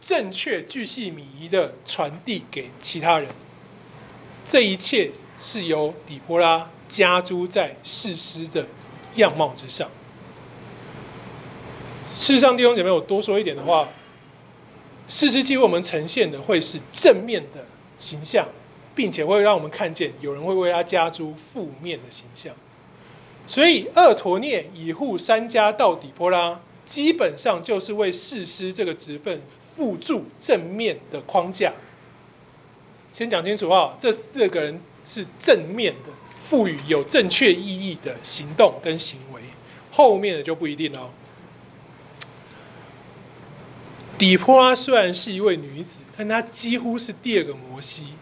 [0.00, 3.28] 正确、巨细靡遗的传递给其他人。
[4.44, 8.66] 这一切是由底波拉加诸在士师的
[9.14, 9.88] 样貌之上。
[12.14, 13.88] 事实上，弟兄姐妹，我多说一点的话。
[15.08, 17.66] 士师记为我们呈现的会是正面的
[17.98, 18.46] 形象，
[18.94, 22.54] 并且会让我们看见有人会为他加诸负面的形象。
[23.48, 31.72] 所以，二陀涅、以护三家到底波拉，基本上就是为士师这个职分附注正面的框架。
[33.12, 36.12] 先讲清楚啊，这四个人是正面的，
[36.50, 39.40] 赋予有正确意义的行动跟行为，
[39.92, 41.08] 后面的就不一定了。
[44.18, 48.14] 底波拉虽然是一位女子，但她几乎是第二个摩西。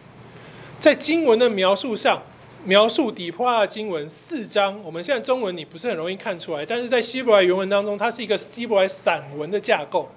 [0.79, 2.22] 在经文的描述上，
[2.64, 10.12] 描述底波拉的经文四章，我们现在中文你不是很容易看出来，但是在希伯来原文当中，它是一个希伯来散文的架构。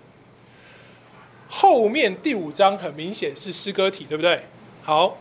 [1.47, 4.43] 后面第五章很明显是诗歌体，对不对？
[4.81, 5.17] 好，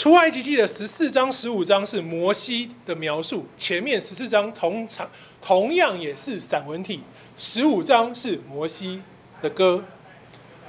[0.00, 5.06] 出埃及记的十四章、十五章是摩西的描述，前面十四章同场
[5.42, 7.00] 同样也是散文体，
[7.36, 9.02] 十五章是摩西
[9.42, 9.84] 的歌。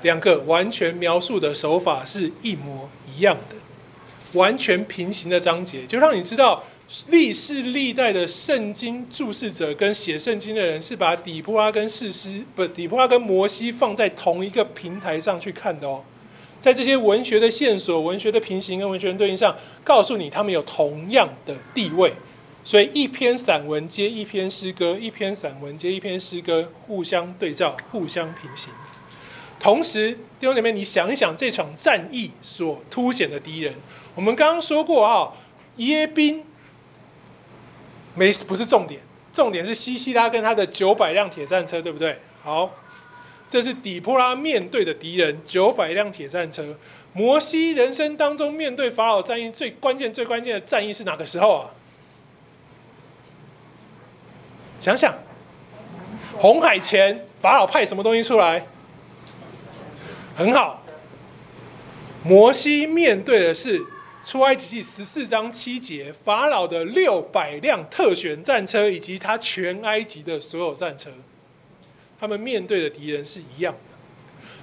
[0.01, 3.55] 两个完全描述的手法是一模一样的，
[4.37, 6.61] 完全平行的章节，就让你知道
[7.07, 16.03] 历世历代的圣经注释者跟写圣经的人是把底波拉跟士师不，底波拉跟摩西放在同一个平台上去看的哦，
[16.61, 19.53] 在这些文学的线索、文学的平行跟文学的对应上，
[19.83, 22.13] 告诉你他们有同样的地位，
[22.63, 28.71] 所以一篇散文接一篇诗歌，一篇散文接一篇诗歌，互相对照，互相平行。
[29.59, 33.73] 同时，弟兄姐妹，你想一想这场战役所凸显的敌人。
[34.13, 35.33] 我们刚刚说过啊，
[35.77, 36.45] 耶宾
[38.13, 39.01] 没不是重点，
[39.33, 42.19] 重点是西西拉跟他的九百辆铁战车，对不对？
[42.43, 42.71] 好，
[43.51, 46.77] 这是底波拉面对的敌人，九百辆铁战车。
[47.11, 51.69] 摩西人生当中面对法老战役最关键、最关键的战役是哪个时候啊？
[54.79, 55.13] 想想，
[56.37, 58.65] 红海前，法老派什么东西出来？
[60.33, 60.85] 很好，
[62.23, 63.81] 摩西面对的是
[64.25, 71.09] 出埃及记十四章七节，法老的六百辆特选战车以及他全埃及的所有战车，
[72.21, 73.79] 他们面对的敌人是一样的。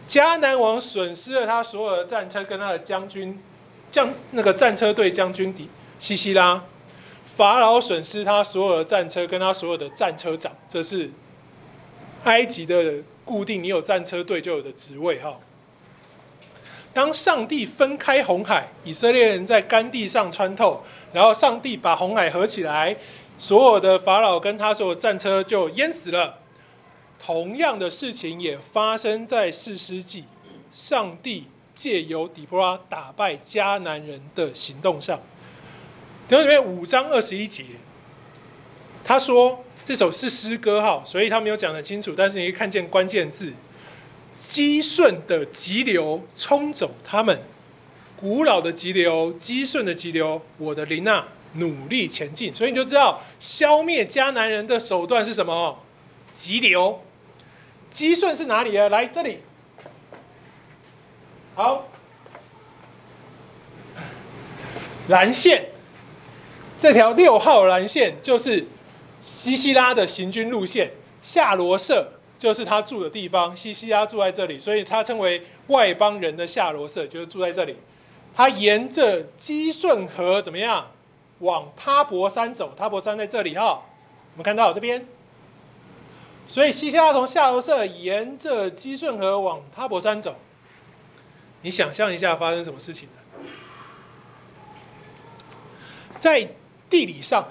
[0.07, 3.37] 迦南王损失了他所有的战车跟他的将军
[3.91, 6.63] 将那个战车队将军底西西拉，
[7.25, 11.11] 法老损失他所有的战车跟他所有的战车长，这是
[12.23, 15.37] 埃及的固定，你有战车队就有的职位哈。
[16.95, 20.83] 当上帝分开红海，以色列人在干地上穿透，
[21.13, 22.97] 然后上帝把红海合起来，
[23.37, 26.39] 所有的法老跟他所有战车就淹死了。
[27.25, 30.25] 同样的事情也发生在四师记，
[30.73, 31.45] 上帝
[31.75, 35.21] 借由底波拉打败迦南人的行动上。
[36.29, 37.65] 然后里面五章二十一节，
[39.05, 43.53] 他说这首是诗歌哈，所以他没有讲得清楚，但是你可以看见关键字。
[44.39, 47.41] 激顺的急流冲走他们，
[48.17, 52.55] 古老的急流，激顺的急流，我的灵啊，努力前进。
[52.55, 55.81] 所以你就知道，消灭迦南人的手段是什么？
[56.33, 57.03] 急流，
[57.91, 58.89] 基顺是哪里啊？
[58.89, 59.41] 来这里，
[61.55, 61.89] 好，
[65.09, 65.71] 蓝线，
[66.79, 68.67] 这条六号蓝线就是
[69.23, 72.13] 西西拉的行军路线，夏罗舍。
[72.39, 77.75] 就是他住的地方，西西拉住在这里，所以他称为外邦人的夏罗舍，就是住在这里。
[78.33, 80.93] 他沿着基顺河怎么样
[81.41, 82.73] 往他泊山走？
[82.77, 83.83] 他泊山在这里哈，
[84.35, 85.05] 我们看到这边。
[86.49, 90.35] 所以西西拉从下游社沿着基顺河往他泊山走。
[91.61, 93.49] 你想象一下发生什么事情呢？
[96.19, 96.49] 在
[96.89, 97.47] 地理上，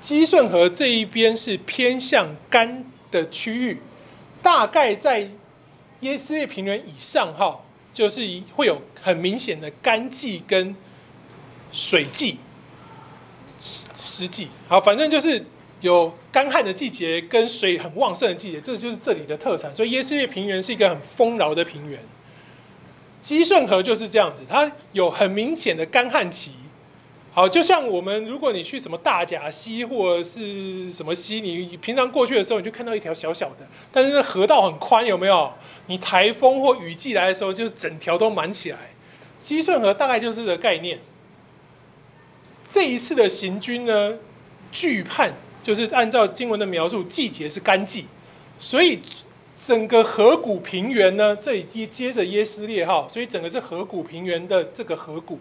[0.00, 3.80] 基顺河这一边是偏向干的区域。
[4.42, 5.30] 大概在
[6.00, 7.60] 耶斯列平原以上，哈，
[7.92, 8.20] 就是
[8.54, 10.76] 会有很明显的干季跟
[11.72, 12.38] 水季、
[13.58, 14.48] 湿湿季。
[14.68, 15.44] 好，反正就是
[15.82, 19.74] 有干旱的季节跟水很旺盛的季节，这就是这里的特产。
[19.74, 22.00] 所以耶斯列平原是一个很丰饶的平原。
[23.20, 26.52] 基顺河就是这样子，它有很明显的干旱期，
[27.32, 35.52] 好，就像我们如果你去什么大甲溪或者是什么溪，你平常过去的时候，你就看到一条小小的，但是那河道很宽，有没有？
[35.86, 38.78] 你台风或雨季来的时候，就是整条都满起来。
[39.40, 40.98] 基顺河大概就是这个概念。
[42.68, 44.14] 这一次的行军呢，
[44.72, 48.06] 惧判就是按照经文的描述，季节是干季，
[48.58, 49.00] 所以
[49.64, 55.38] 整个河谷平原呢，这里接着耶斯列号，所以整个是河谷平原的这个河谷。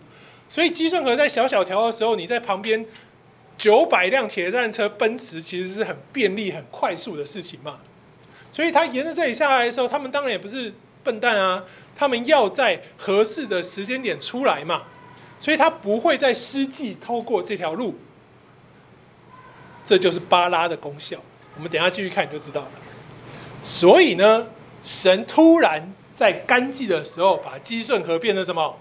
[0.47, 2.85] 所以基顺河在小小条的时候，你在旁边
[3.57, 7.79] 九百辆铁战车奔驰，其实是很便利、很快速的事情嘛。
[8.51, 11.63] 所以他沿着这里下来的时候，他们当然也不是笨蛋啊，
[11.95, 14.83] 他们要在合适的时间点出来嘛。
[15.39, 17.95] 所以他不会在湿季透过这条路。
[19.83, 21.17] 这就是巴拉的功效。
[21.55, 22.71] 我们等下继续看你就知道了。
[23.63, 24.47] 所以呢，
[24.83, 28.77] 神突然在干季的时候，把基顺河变成什么？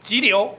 [0.00, 0.56] 急流。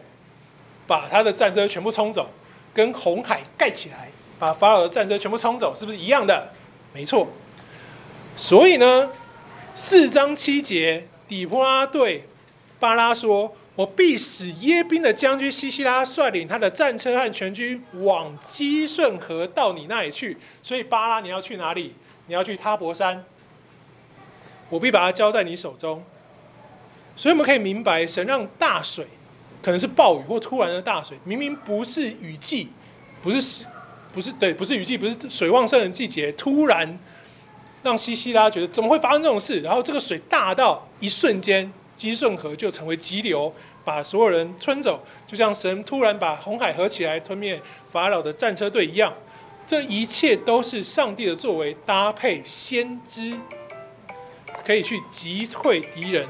[0.86, 2.30] 把他的战车全部冲走，
[2.74, 6.52] 跟红海盖起来，把法老的战车全部冲走，是不是一样的？
[6.92, 7.26] 没错。
[8.36, 9.10] 所以呢，
[9.74, 12.28] 四章七节，底波拉对
[12.82, 20.38] 巴拉说：“我必使耶宾的将军西西拉率领他的战车和全军往基顺河到你那里去。
[20.62, 21.94] 所以巴拉，你要去哪里？
[22.28, 23.24] 你要去他泊山。
[24.70, 26.04] 我必把它交在你手中。
[27.16, 29.08] 所以我们可以明白，神让大水。”
[29.64, 32.68] 可能是暴雨或突然的大水，明明不是雨季，
[33.22, 33.66] 不是
[34.14, 37.00] 不是对，不是雨季，不是水旺盛的季节，突然
[37.82, 39.62] 让西西拉觉得怎么会发生这种事？
[39.62, 49.14] 然后这个水大到一瞬间，基顺河就成为急流，把所有人吞走，就像神突然把红海合起来吞灭法老的战车队一样。
[49.66, 53.38] 这一切都是上帝的作为，搭配先知，
[54.66, 56.28] 可以去击退敌人。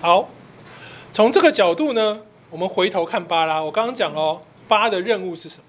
[0.00, 0.28] 好。
[1.12, 3.62] 从这个角度呢，我们回头看巴拉。
[3.62, 5.64] 我刚刚讲了，巴的任务是什么？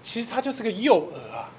[0.00, 1.50] 其实他就是个诱饵啊！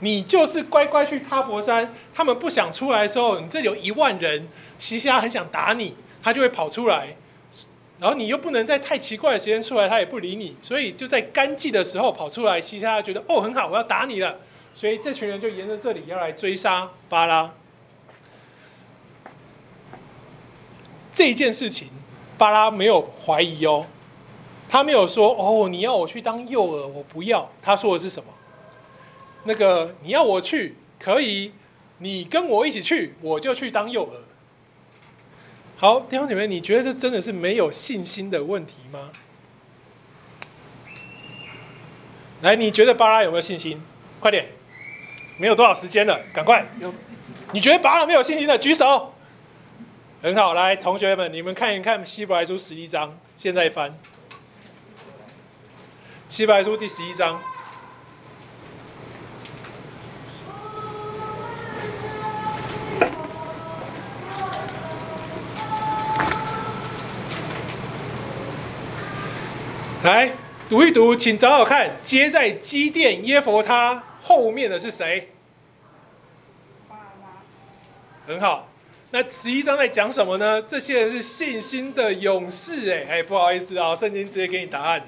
[0.00, 7.16] 你就是乖乖去他泊山，他们不想出来的时候，你这里有一万人，西西拉很想打你，他就会跑出来。
[7.98, 12.60] 然后你又不能在太奇怪的时间出来，他也不理你，所以就在干季的时候跑出来。
[12.60, 14.38] 西西拉觉得哦很好，我要打你了，
[14.74, 17.52] 所以这群人就沿着这里要来追杀巴拉。
[21.10, 21.88] 这一件事情。
[22.38, 23.86] 巴拉没有怀疑哦，
[24.68, 27.50] 他没有说哦，你要我去当诱饵，我不要。
[27.62, 28.28] 他说的是什么？
[29.46, 31.52] 那个你要我去可以，
[31.98, 34.10] 你跟我一起去，我就去当诱饵。
[35.76, 39.10] 好，弟兄姐妹，你觉得这真的是没有信心的问题吗？
[42.42, 43.80] 来，你觉得巴拉有没有信心？
[44.20, 44.46] 快点，
[45.38, 46.66] 没有多少时间了，赶快。
[47.52, 49.14] 你觉得巴拉没有信心的举手。
[50.22, 53.90] 很好，来，同学们，你们看一看《希伯来书》十一章，现在翻
[56.28, 57.40] 《希伯来书》第十一章。
[70.06, 70.30] 来
[70.68, 75.30] 读一读，请找找看，接在基甸耶佛他后面的是谁？
[78.24, 78.68] 很好。
[79.10, 80.62] 那十一章在讲什么呢？
[80.62, 85.04] 这些人是信心的勇士，哎哎，不好意思啊，圣经直接给你答案。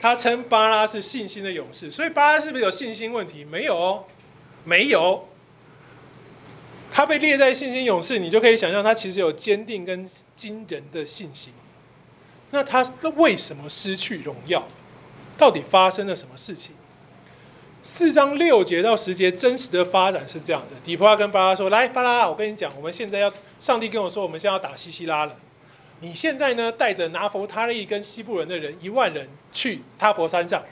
[0.00, 3.44] 他称巴拉是信心的勇士，所以巴拉是不是有信心问题？
[3.44, 4.04] 没有哦，
[4.64, 5.28] 没有。
[6.90, 11.52] 他被列在信心勇士，你就可以想象他其实有坚定跟惊人的信心。
[12.52, 14.64] 那他那为什么失去荣耀？
[15.36, 16.72] 到底发生了什么事情？
[17.82, 25.34] 四章六节到十节真实的发展是这样的：底波拉跟巴拉说：“来，巴拉，我跟你讲，我们现在要，上帝跟我说，我们现在要打西西拉了。
[25.98, 30.62] 你现在呢，带着拿弗他利跟西布伦的人一万人去他泊山上，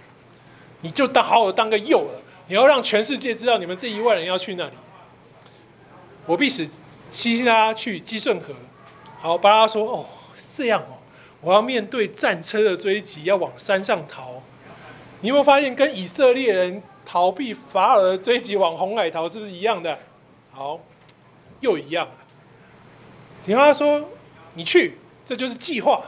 [0.82, 4.72] 你就当好好当个诱饵，你要让全世界知道你们这一万人要去那里。
[6.26, 6.68] 我必使
[7.08, 8.54] 西西拉去基顺河。
[9.18, 10.06] 好，巴拉说：哦，
[10.56, 10.99] 这样哦，
[11.40, 14.42] 我要面对战车的追击，要往山上逃。
[15.20, 19.98] 你有没有发现，跟以色列人？”逃避法尔的追击，往红海逃，是不是一样的？
[20.52, 20.78] 好，
[21.58, 22.12] 又一样了。
[23.44, 24.08] 底波拉说
[24.54, 26.02] ：“你去，这就是计划。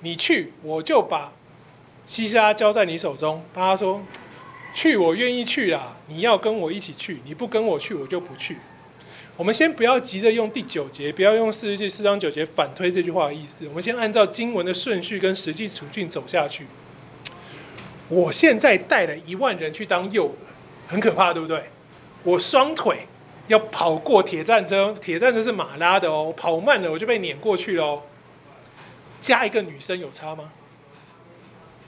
[0.00, 1.32] 你去，我就把
[2.04, 4.02] 西沙交在你手中。”他说
[4.74, 5.96] ：“去，我愿意去啦。
[6.06, 8.58] 你要跟我一起去，你不跟我去，我就不去。”
[9.36, 13.66] 我们先不要急着用第九节，不要用四十四章九节反推这句话的意思。
[13.68, 16.66] 我们先按照经文的顺序跟实际处境走下去。
[18.08, 20.32] 我现在带了一万人去当诱饵，
[20.86, 21.64] 很可怕，对不对？
[22.24, 23.06] 我双腿
[23.48, 28.02] 要跑过铁战车，铁战车是马拉的哦，跑慢了我就被碾过去了哦。
[29.18, 30.52] 加一个女生有差吗？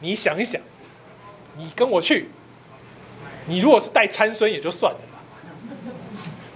[0.00, 0.60] 你想一想，
[1.58, 2.28] 你跟我去，
[3.46, 5.00] 你如果是带参孙也就算了。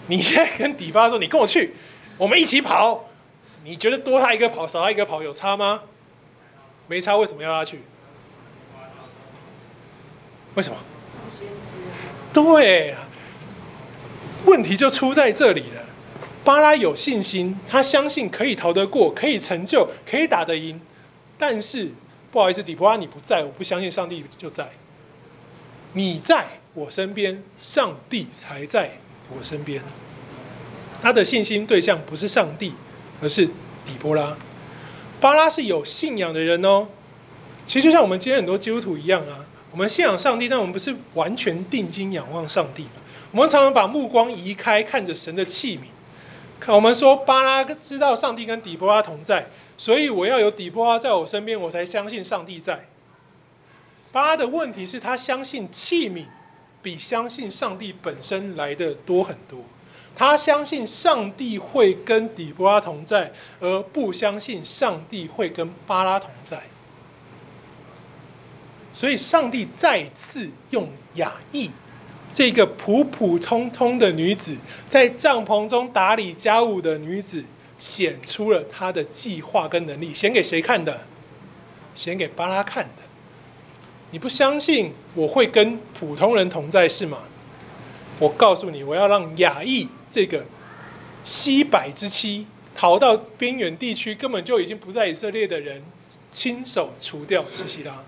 [0.08, 1.74] 你现在跟底巴说，你跟我去，
[2.16, 3.04] 我们一起跑，
[3.64, 5.82] 你觉得多他一个跑，少他一个跑有差吗？
[6.86, 7.80] 没差，为什么要他去？
[10.54, 10.76] 为什么？
[12.32, 12.94] 对，
[14.44, 15.84] 问题就出在这里了。
[16.44, 20.80] 巴拉有信心，他相信可以逃得过，可以成就，可以打得赢。
[21.36, 21.90] 但是
[22.32, 24.70] 不好意思，底波拉你不在，我不相信上帝就在。
[25.92, 28.92] 你在我身边，上帝才在
[29.36, 29.82] 我身边。
[31.00, 32.72] 他的信心对象不是上帝，
[33.22, 34.36] 而是底波拉。
[35.20, 36.88] 巴拉是有信仰的人哦。
[37.64, 42.86] 其实就像我们今天很多基督徒一样啊，我们信仰上帝，但我们不是完全定睛仰望上帝。
[43.30, 45.82] 我们常常把目光移开，看着神的器皿。
[46.58, 52.88] 看，我们说巴拉知道上帝跟底波拉同在，所以我要有底波拉在我身边，我才相信上帝在。
[54.10, 56.24] 巴拉的问题是他相信器皿
[56.88, 59.60] 比相信上帝本身来的多很多。
[60.16, 63.30] 他相信上帝会跟底波拉同在，
[63.60, 66.62] 而不相信上帝会跟巴拉同在。
[68.94, 71.70] 所以，上帝再次用雅亿。
[72.32, 74.56] 这个普普通通的女子，
[74.88, 77.44] 在帐篷中打理家务的女子，
[77.78, 80.14] 显出了她的计划跟能力。
[80.14, 81.02] 显给谁看的？
[81.92, 83.02] 显给巴拉看的。
[84.10, 87.18] 你不相信我会跟普通人同在是吗？
[88.18, 90.44] 我告诉你，我要让亚裔这个
[91.22, 95.82] 西百之妻逃到边远地区，根本就已经不在以色列的人，
[96.30, 98.02] 亲手除掉西西拉。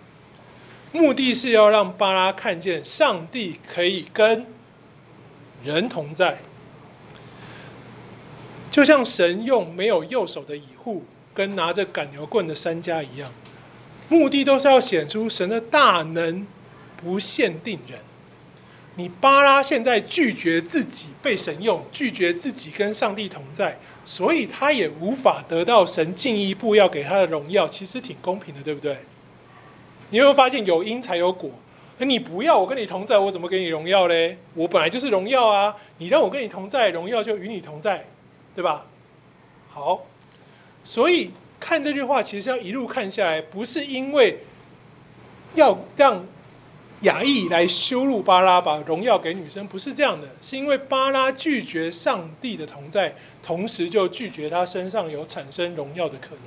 [0.92, 4.46] 目的是要让巴拉看见上帝可以跟
[5.62, 6.38] 人同在，
[8.72, 13.30] 就像神用没有右手的以户跟拿着赶牛棍的珊迦一样，
[14.10, 16.46] 目的都是要显出神的大能，
[16.96, 17.98] 不限定人。
[18.96, 27.66] 你巴拉现在拒绝自己被神用，拒绝自己跟上帝同在，所以他也无法得到神进一步要给他的荣耀。
[27.66, 28.98] 其实挺公平的，对不对？
[30.10, 31.50] 你有没有发现有因才有果？
[31.98, 34.36] 那你不要我跟你同在，我怎么给你荣耀嘞？
[34.54, 35.76] 我本来就是荣耀啊！
[35.98, 38.06] 你让我跟你同在，荣耀就与你同在，
[38.54, 38.86] 对吧？
[39.70, 40.04] 好，
[40.82, 41.30] 所以
[41.60, 44.38] 看这句话，其实要一路看下来，不是因为
[45.54, 46.24] 要让
[47.02, 56.44] 雅亿来羞辱巴拉，把荣耀给女生，不是这样的，是因为巴拉拒绝上帝的同在，同时就拒绝他身上有产生荣耀的可能。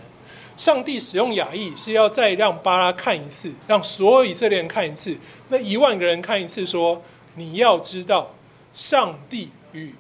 [0.55, 5.17] 上帝使用雅亿是要再让巴拉看一次，让所有以色列人看一次，
[5.49, 7.01] 那一万个人看一次，说
[7.35, 8.35] 你要知道，
[8.73, 9.95] 上帝与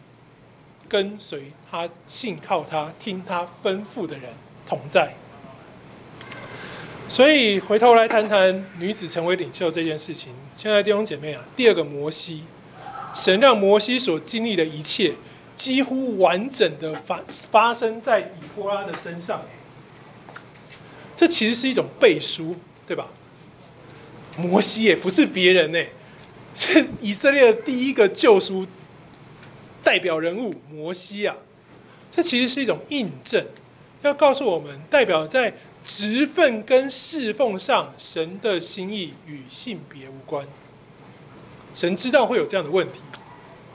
[0.87, 4.31] 跟随他、信靠他、听他吩咐的人
[4.65, 5.15] 同在。
[7.09, 10.33] 所以回头来谈谈女子成为领袖这件事情。
[10.55, 12.43] 亲爱的弟兄姐妹啊，第二个摩西，
[13.13, 15.13] 神让摩西所经历的一切，
[15.55, 19.43] 几乎完整的发发生在以波拉的身上。
[21.15, 22.55] 这其实是一种背书，
[22.87, 23.07] 对吧？
[24.35, 25.79] 摩西也不是别人呢，
[26.55, 28.65] 是以色列的第一个救赎
[29.83, 31.35] 代表人物摩西啊。
[32.09, 33.45] 这其实是一种印证，
[34.03, 40.45] 要告诉我们，代表在职分跟侍奉上，神的心意与性别无关。
[41.75, 42.99] 神知道会有这样的问题，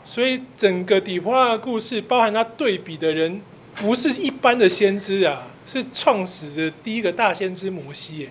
[0.04, 3.40] 所以整个底波拉的故事，包含他对比的人，
[3.74, 5.48] 不是一般的先知啊。
[5.70, 8.30] 是创始的第一个大先知摩西耶，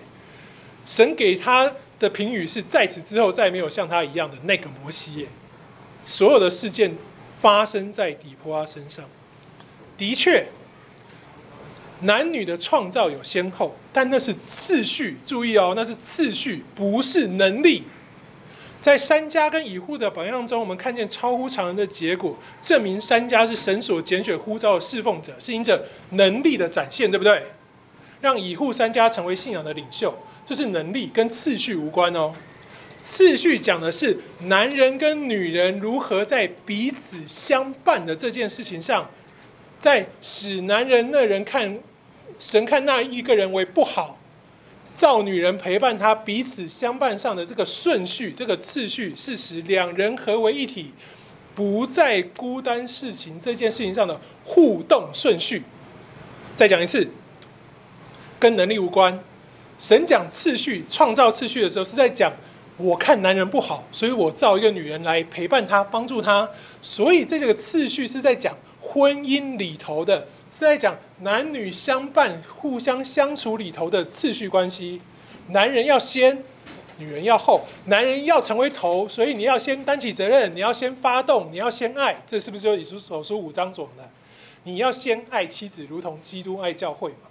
[0.84, 5.28] 神给他的评语是在此之后再也没有像他一样的那个摩西耶。
[6.02, 6.96] 所有的事件
[7.40, 9.04] 发生在底波拉身上，
[9.96, 10.48] 的确，
[12.00, 15.16] 男女的创造有先后，但那是次序。
[15.26, 17.84] 注意哦，那是次序，不是能力。
[18.80, 27.42] 在三家跟以户的榜样中，我们看见超乎常人的结果，证明三家是神所拣选呼召的侍奉者，是因着能力的展现，对不对？
[28.20, 32.32] 让以户、三家成为信仰的领袖，这是能力，跟次序无关哦。
[33.00, 39.08] 次序讲的是男人跟女人如何在彼此相伴的这件事情上，
[39.80, 41.78] 在使男人那人看
[42.38, 44.16] 神看那一个人为不好。
[44.94, 50.90] 造女人陪伴他，彼此相伴上的这个顺序，这个次序，是使两人合为一体，
[51.54, 55.62] 不再孤单事情这件事情上的互动顺序。
[56.56, 57.08] 再讲一次，
[58.40, 59.16] 跟能力无关。
[59.78, 62.32] 神讲次序，创造次序的时候，是在讲
[62.76, 66.50] 我看男人不好，所以我造一个女人来陪伴他，帮助他。
[66.82, 70.26] 所以这个次序是在讲婚姻里头的。
[70.58, 75.00] 是在讲男女相伴、互相相处里头的次序关系。
[75.50, 76.42] 男人要先，
[76.98, 84.10] 女人要后，男人要成为头，所以你要先担起责任，你要先发动，你要先爱，这是不是就以弗所书五章总的？
[84.64, 87.28] 你要先爱妻子，如同基督爱教会嘛？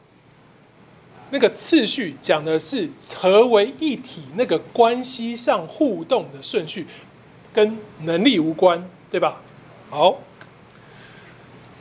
[1.32, 6.88] 那个次序讲的是合为一体，那个关系上互动的顺序，
[7.52, 9.42] 跟能力无关，对吧？
[9.90, 10.18] 好，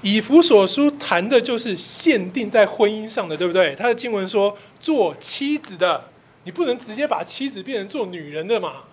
[0.07, 3.75] 以弗所书谈的就是限定在婚姻上的，对不对？
[3.75, 6.01] 他的经文说，做妻子的，
[6.45, 8.85] 你不能直接把妻子变成做女人的嘛？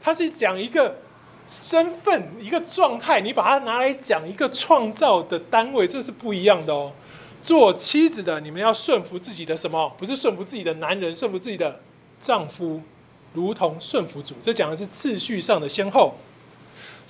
[0.00, 0.96] 他是讲一个
[1.46, 6.90] 身份、一个状态，你把它拿来讲一个创造的单位，这是不一样的哦。
[7.42, 9.94] 做妻子的，你们要顺服自己的什么？
[9.98, 11.78] 不是顺服自己的男人，顺服自己的
[12.18, 12.80] 丈夫，
[13.34, 14.34] 如同顺服主。
[14.40, 16.14] 这讲的是次序上的先后。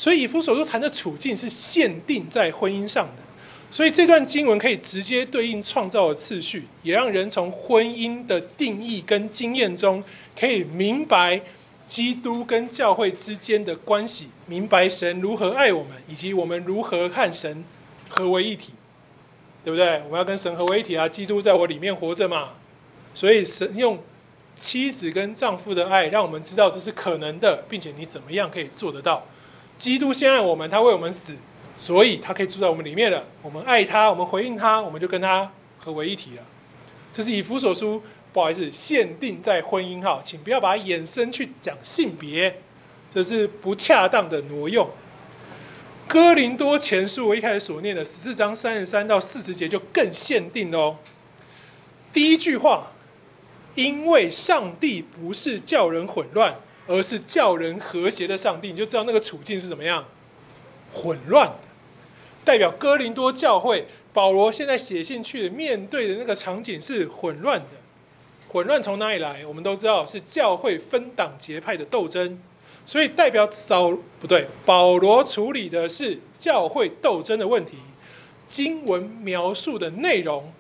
[0.01, 3.23] 所以以弗所书谈的处境是限定在婚姻上的。
[3.71, 10.03] 所以这段经文可以直接对应创造的次序，也让人从婚姻的定义跟经验中，
[10.35, 11.43] 可以明白
[11.87, 17.63] 基督跟教会之间的关系，明白神如何爱我们，以及我们如何和神
[18.09, 18.73] 合为一体。
[19.63, 20.01] 对不对？
[20.07, 21.07] 我们要跟神合为一体啊！
[21.07, 22.55] 基督在我里面活着嘛，
[23.13, 24.03] 所以神用
[24.55, 29.27] 妻子跟丈夫的爱，让我们知道这是可能的，并且你怎么样可以做得到？
[29.81, 31.35] 基督先爱我们，他为我们死，
[31.79, 33.25] 所以他可以住在我们里面了。
[33.41, 36.43] 我们爱他，我们回应他，我们就跟他合为一体了。
[37.11, 42.61] 这是以弗所书，不好意思，限定在婚姻哈，请不要把它衍生去讲性别，
[43.09, 44.87] 这是不恰当的挪用。
[46.07, 50.99] 哥林多前书，我一开始所念的十四章三十三到四十节就更限定哦。
[52.13, 52.93] 第一句话，
[53.75, 60.07] 因为上帝不是叫人混乱，而是叫人和谐的上帝，你就知道那个处境是怎么样，
[60.93, 61.59] 混乱的，
[62.45, 67.67] 代表哥林多教会，保罗现在写信去面对的那个场景是混乱的。
[68.49, 69.47] 混乱从哪里来？
[69.47, 72.39] 我们都知道是教会分党结派的斗争。
[72.87, 77.77] 所以代表扫不对，保罗处理的是教会斗争的问题。
[78.49, 80.53] 经文描述的内容，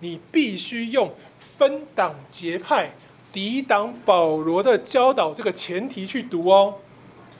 [0.00, 1.14] 你必须用
[1.56, 2.92] 分党结派、
[3.36, 6.76] 抵挡保罗的教导这个前提去读哦。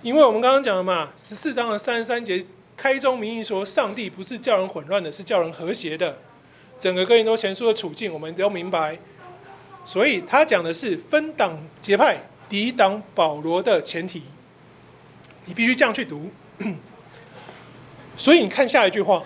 [0.02, 2.44] 因为我们刚刚讲了嘛，十四章的三十三节
[2.76, 6.18] 开宗明义说，上帝不是叫人混乱的，是叫人和谐的。
[6.78, 8.98] 整个哥林多前书的处境，我们都明白。
[9.86, 12.18] 所以他讲的是分党结派。
[12.46, 14.22] 抵挡保罗的前提，
[15.46, 16.30] 你必须这样去读。
[18.16, 19.24] 所以你看下一句话，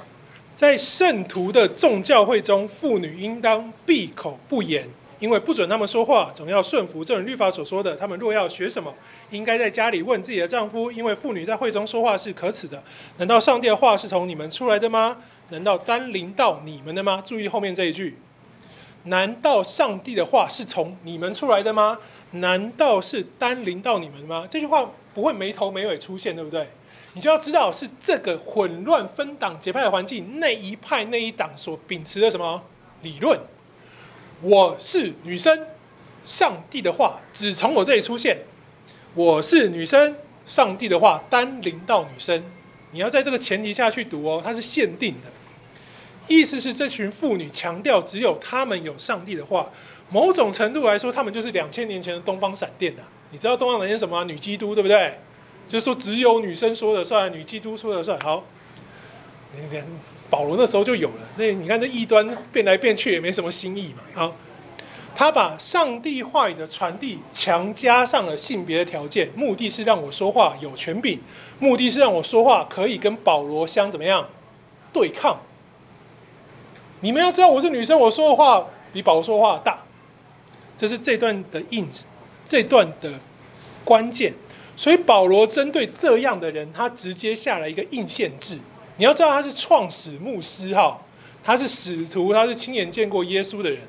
[0.55, 4.89] 在圣徒的众教会中，妇女应当闭口不言，
[5.21, 7.05] 因为不准他们说话，总要顺服。
[7.05, 8.93] 正如律法所说的，他们若要学什么，
[9.31, 12.83] 应该在家里问自己的丈夫，因为妇女在会中说话是可耻的。
[13.19, 15.19] 难道上帝的话是从你们出来的吗？
[15.51, 17.23] 难道单临到你们的吗？
[17.25, 18.17] 注意后面这一句，
[19.05, 21.99] 难道上帝的话是从你们出来的吗？
[22.33, 24.47] 难道是单临到你们的吗？
[24.49, 26.67] 这句话不会没头没尾出现，对不对？
[27.13, 32.63] 你就要知道是这个混乱分党结派的环境，那一派那一党所秉持的什么
[33.03, 33.39] 理论？
[34.43, 35.67] 我是女生，
[36.25, 38.39] 上帝的话只从我这里出现。
[39.15, 42.43] 我是女生，上帝的话单临到女生。
[42.93, 45.31] 你要在这个前提下去读哦，它是限定的。
[46.27, 49.69] 意思是这群妇女强调只有他们有上帝的话。
[50.13, 53.03] 某种程度来说，他们就是两千年前的东方闪电呐。
[53.31, 54.25] 你知道东方闪电什么？
[54.25, 55.19] 女基督，对不对？
[55.69, 58.19] 就是说只有女生说了算，女基督说了算。
[58.19, 58.45] 好，
[59.55, 59.87] 你看
[60.31, 61.29] 保罗那时候就有了。
[61.37, 64.03] 那你看这异端变来变去也没什么新意嘛。
[64.15, 64.37] 好，
[65.15, 71.21] 他把上帝话语的传递强加上了性别的条件，目的是让我说话有权柄，
[71.59, 74.27] 目的是让我说话可以跟保罗相怎么样
[74.93, 75.39] 对抗。
[77.01, 79.83] 你们要知道，我是女生，我说的话比保罗说话大。
[80.77, 81.87] 这是这段的印，
[82.47, 83.13] 这段的
[83.85, 84.33] 关键。
[84.77, 88.59] 所以保罗针对这样的人，他直接下了一个印限制。
[89.01, 91.01] 你要知道他是创始牧师哈，
[91.43, 93.81] 他是使徒，他是亲眼见过耶稣的人，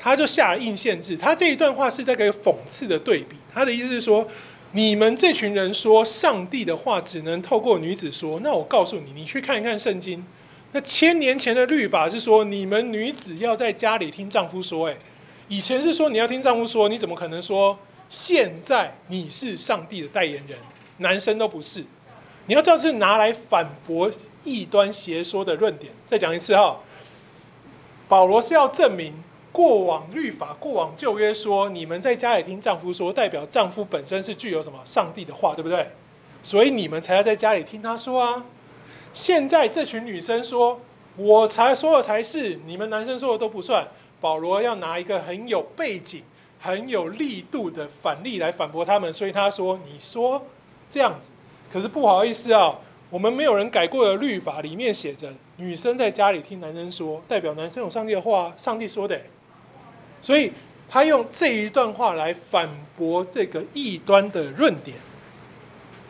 [0.00, 1.16] 他就下了硬限制。
[1.16, 3.36] 他这一段话是在给讽刺的对比。
[3.52, 4.26] 他的意思是说，
[4.72, 10.26] 你们这群人说上帝的话只能透过女子说，那我告诉你，你去看一看圣经。
[10.72, 14.96] 那千年前的律法是说，你们女子要在家里听丈夫说，哎。
[15.46, 20.58] 以前是说你要听丈夫说，你怎么可能说现在你是上帝的代言人？
[20.96, 21.84] 男生都不是。
[22.46, 24.10] 你要知道是拿来反驳
[24.44, 25.92] 异端邪说的论点。
[26.08, 26.78] 再讲一次哈，
[28.08, 29.14] 保罗是要证明
[29.50, 35.90] 过往律法、过往旧约说你们在家里听丈夫说，代表丈夫本身是具有什么上帝的话，对不对？
[36.42, 38.44] 所以你们才要在家里听他说啊。
[39.12, 40.80] 现在这群女生说，
[41.16, 43.86] 我才说的才是，你们男生说的都不算。
[44.20, 46.22] 保罗要拿一个很有背景、
[46.58, 50.44] 很有力度的反例来反驳他们，所以他说：“你说
[50.90, 51.28] 这样子，
[51.74, 52.72] 可是不好意思啊，
[53.10, 59.20] 我们没有人改过的律法里面写着，女生在家里听男生说，代表男生有上帝的话，上帝说的。
[60.22, 60.52] 所以
[60.88, 64.96] 他用这一段话来反驳这个异端的论点。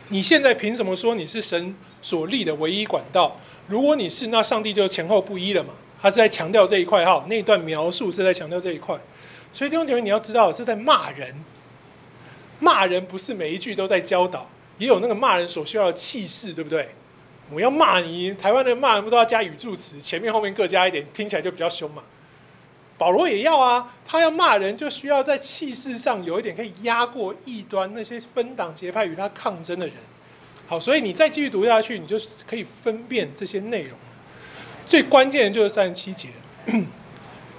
[0.09, 3.35] 你现在凭什么说你是神所立的唯一管道？
[3.65, 5.73] 如果你是，那上帝就前后不一了嘛。
[5.99, 8.95] 他是在强调这一块哈，那一段描述是在强调这一块。”
[9.51, 11.33] 所以弟兄姐妹，你要知道是在骂人，
[12.59, 14.47] 骂人不是每一句都在教导，
[14.77, 16.89] 也有那个骂人所需要的气势，对不对？
[17.51, 22.01] 我要骂你，台湾的骂人不都要加语助词，前面后面各加一点，听起来就比较凶嘛。
[22.97, 29.95] 保罗也要啊，他要骂人就需要在气势上有一点可以压过异端那些分党结派与他抗争的人。
[30.65, 33.91] 好，所以你再继续读下去，你就可以分辨这些内容。
[34.87, 36.29] 最关键的就是三十七节。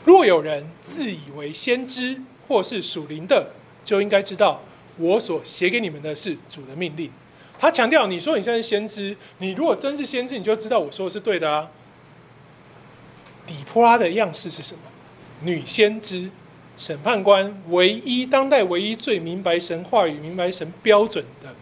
[0.05, 3.51] 若有人自以为先知或是属灵的，
[3.85, 4.63] 就应该知道
[4.99, 7.11] 我所写给你们的是主的命令。
[7.59, 11.71] 他强调：你说你现在是先知，你如果真是先知，你就知道我说的是对的啊。
[13.47, 14.81] 底波拉的样式是什么？
[15.43, 16.31] 女先知，
[16.77, 21.55] 审判官，唯一当代唯一最明白神话语、明白神标准的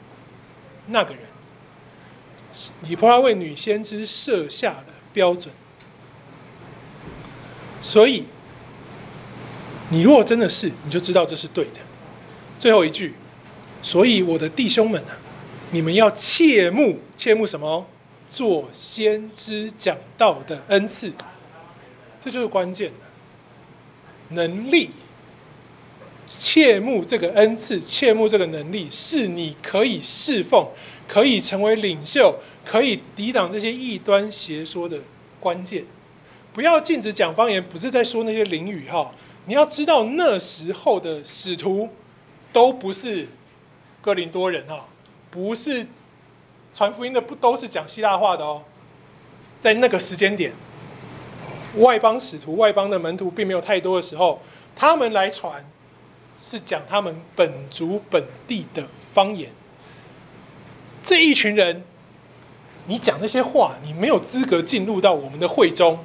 [0.88, 1.22] 那个人。
[2.82, 5.52] 底波拉为女先知设下了标准，
[7.82, 8.24] 所以。
[9.90, 11.72] 你如果真的是，你就知道这是对的。
[12.58, 13.14] 最后一句，
[13.84, 15.16] 所以我的弟兄们啊，
[15.70, 17.86] 你们要切慕，切慕什么？
[18.30, 21.12] 做先知讲道的恩赐，
[22.18, 22.94] 这就是关键的
[24.30, 24.90] 能力。
[26.36, 30.66] 切慕这个恩赐，切慕这个能力，是你可以侍奉、
[31.06, 32.34] 可以成为领袖、
[32.64, 34.98] 可以抵挡这些异端邪说的
[35.38, 35.84] 关键。
[36.52, 39.12] 不要禁止讲方言，不是在说那些灵语哈。
[39.46, 41.88] 你要知道，那时候的使徒
[42.52, 43.28] 都不是
[44.04, 44.84] 哥林多人哈，
[45.30, 45.86] 不是
[46.74, 48.60] 传福音的，不都是讲希腊话的哦。
[49.62, 50.52] 在那个时间点，
[51.76, 54.42] 外邦使徒、外邦的门徒并没有太多的时候，
[54.76, 55.64] 他们来传
[56.38, 59.50] 是讲他们本族本地的方言。
[61.02, 61.82] 这一群人，
[62.86, 65.98] 你讲那些话，你没有资格进入到我们的会中。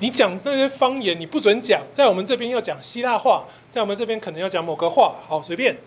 [0.00, 1.80] 你讲那些方言，你不准讲。
[1.94, 5.14] 在我们这边要讲希腊话，在我们这边可能要讲某个话。
[5.26, 5.78] 好，随便，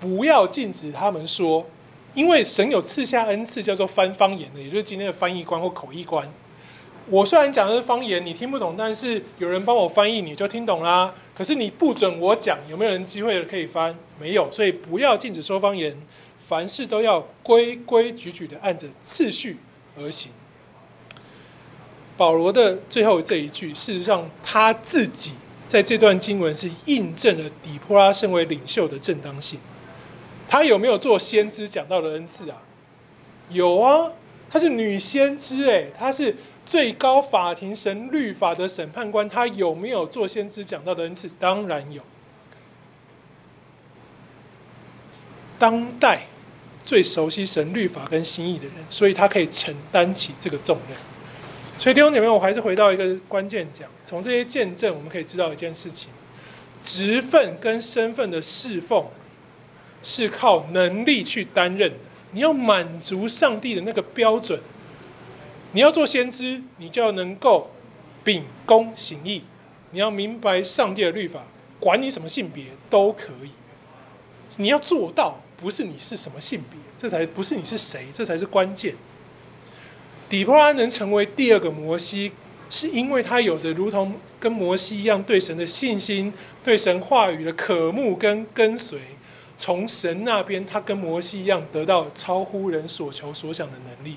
[0.00, 1.66] 不要禁止他们说，
[2.14, 6.28] 因为神有赐下恩赐，叫做翻方言的，也就是今天的翻译官或口译官。
[7.10, 11.14] 我虽然讲的是方言，你听不懂，但是有人帮我翻译，你就听懂啦。
[11.34, 13.96] 可是你不准我讲，有没有人机会可以翻？
[14.20, 15.96] 没有，所以不要禁止说方言，
[16.46, 19.56] 凡事都要规规矩矩的按着次序
[19.96, 20.30] 而行。
[22.16, 25.32] 保罗的最后这一句，事实上他自己
[25.66, 29.58] 在这段经文是印证了底波拉身为领袖的正当性。
[30.48, 32.62] 他有没有做先知讲道的恩赐啊？
[33.50, 34.10] 有啊，
[34.50, 36.34] 她是女先知，诶，她是
[36.64, 41.30] 最高法庭神律法的审判官，她有没有做先知讲道的恩赐？
[41.38, 42.02] 当然有。
[45.58, 46.22] 当代
[46.84, 50.96] 最熟悉神律法跟心意的人，所以他可以承担起这个重任。
[51.78, 56.10] 所以弟兄姐妹，我还是回到一个关键讲，从这些见证，我们可以知道一件事情：
[56.84, 59.06] 职分跟身份的侍奉
[60.02, 61.92] 是靠能力去担任。
[62.32, 64.60] 你要满足上帝的那个标准，
[65.72, 67.70] 你要做先知，你就要能够
[68.22, 69.42] 秉公行义，
[69.92, 71.44] 你要明白上帝的律法，
[71.80, 73.50] 管你什么性别都可以。
[74.58, 78.94] 你要做到，不是你是什么性别，这才不是你是谁，这才是关键。
[80.28, 82.32] 底波拉能成为第二个摩西，
[82.68, 88.98] 是因为他有着如同跟摩西一样对神的信心、对神话语的渴慕跟跟随。
[89.58, 94.16] 从神那边，他跟摩西一样得到超乎人所求所想的能力。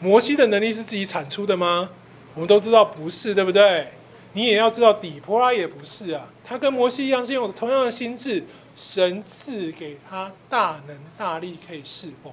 [0.00, 1.90] 摩西的能力是自己产出的吗？
[2.34, 3.92] 我们都知道不是，对不对？
[4.32, 6.28] 你也要知道，底波拉也不是啊。
[6.42, 8.42] 他跟摩西一样，是用同样的心智，
[8.74, 12.32] 神赐给他大能大力，可以侍奉。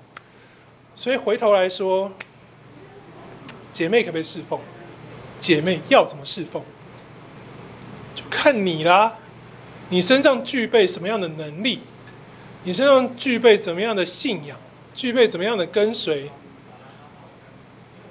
[0.95, 2.11] 所以回头来说。
[3.71, 4.59] 姐妹可不可以侍奉？
[5.37, 6.63] 姐妹要怎么侍奉？
[8.15, 9.17] 就看你啦。
[9.89, 11.81] 你身上具备什么样的能力？
[12.69, 14.55] 你身上具备怎么样的信仰？
[14.93, 16.29] 具备怎么样的跟随？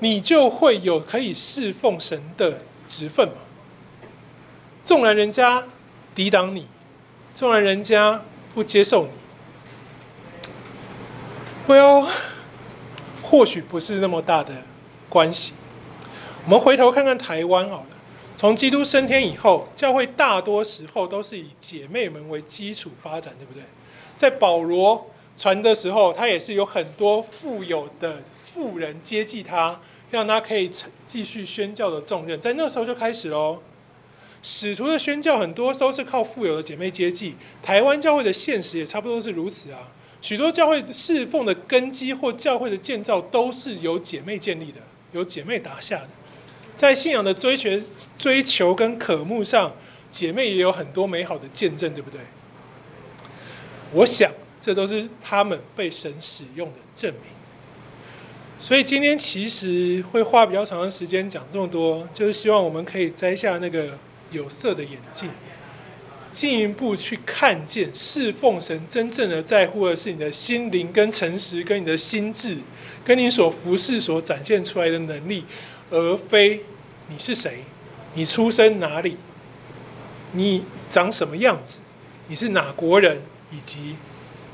[0.01, 3.35] 你就会有可以侍奉神的职分嘛。
[4.83, 5.63] 纵然人家
[6.13, 6.67] 抵挡你，
[7.37, 8.21] 纵然人家
[8.53, 9.11] 不接受你
[11.73, 12.09] ，Well，
[13.23, 14.53] 或许不是那么大的
[15.09, 15.53] 关系，
[16.47, 17.87] 我们回头看看台湾好了。
[18.37, 23.63] 从基督升天以后，教会大多时候都是以姐妹们为基础发展，对不对？
[24.19, 28.21] 在保罗传的时候，他也是有很多富有的
[28.53, 29.81] 富人接济他，
[30.11, 30.71] 让他可以
[31.07, 32.39] 继续宣教的重任。
[32.39, 33.63] 在那时候就开始喽。
[34.43, 39.89] 使徒的宣教很多都是靠富有的姐妹接济，台湾教会的现实也差不多是如此啊。
[40.21, 44.81] 许多教会侍奉的根基或教会的建造都是由姐妹建立的，
[45.13, 46.09] 由姐妹打下的。
[46.77, 47.71] 在信仰的追求、
[48.17, 49.73] 追求跟渴慕上，
[50.11, 52.21] 姐妹也有很多美好的见证，对不对？
[53.93, 57.23] 我想这都是他们被神使用的证明。
[58.61, 63.97] 所以今天其实会花比较长的时间讲这么多，就是希望我们可以摘下那个
[64.33, 65.31] 有色的眼镜，
[66.33, 72.59] 进一步去看见侍奉神真正的在乎的是你的心灵跟诚实，跟你的心智，
[73.05, 75.45] 跟你所服侍所展现出来的能力。
[75.91, 76.61] 而非
[77.09, 77.65] 你是谁，
[78.15, 79.17] 你出生哪里，
[80.33, 81.79] 你长什么样子，
[82.27, 83.97] 你是哪国人，以及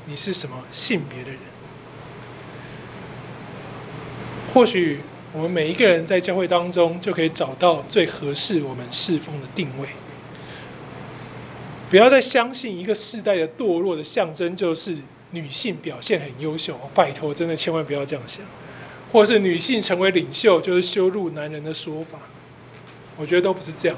[0.05, 1.39] 你是什么性别的人。
[4.53, 5.01] 或许
[5.33, 9.87] 我们每一个人在教会当中就可以找到最合适我们侍奉的定位。
[11.89, 14.97] 不要再相信一个世代的堕落的象征就是
[15.31, 18.45] 女性表现很优秀，拜托，真的千万不要这样想。
[19.11, 22.17] 或是女性成为领袖，就是羞辱男人的说法，
[23.17, 23.97] 我觉得都不是这样。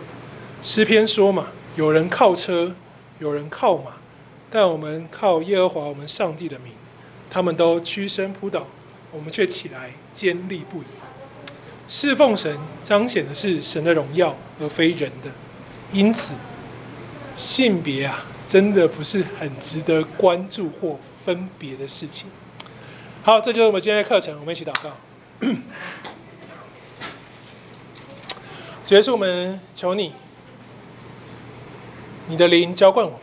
[0.62, 2.76] 诗篇说嘛，有人靠车，
[3.20, 3.94] 有人靠马，
[4.50, 6.74] 但我们靠耶和华我们上帝的名，
[7.30, 8.66] 他们都屈身扑倒，
[9.12, 10.86] 我们却起来坚立不移。
[11.88, 15.32] 侍奉神彰显的是神的荣耀，而非人的。
[15.94, 16.34] 因此，
[17.36, 22.30] 性别啊，真的不是很值得关注或分别的事情。
[23.24, 24.92] 好，这就是我们今天的课程，我们一起祷告。
[28.84, 30.14] 结束，我们求你，
[32.28, 33.20] 你的灵浇灌我，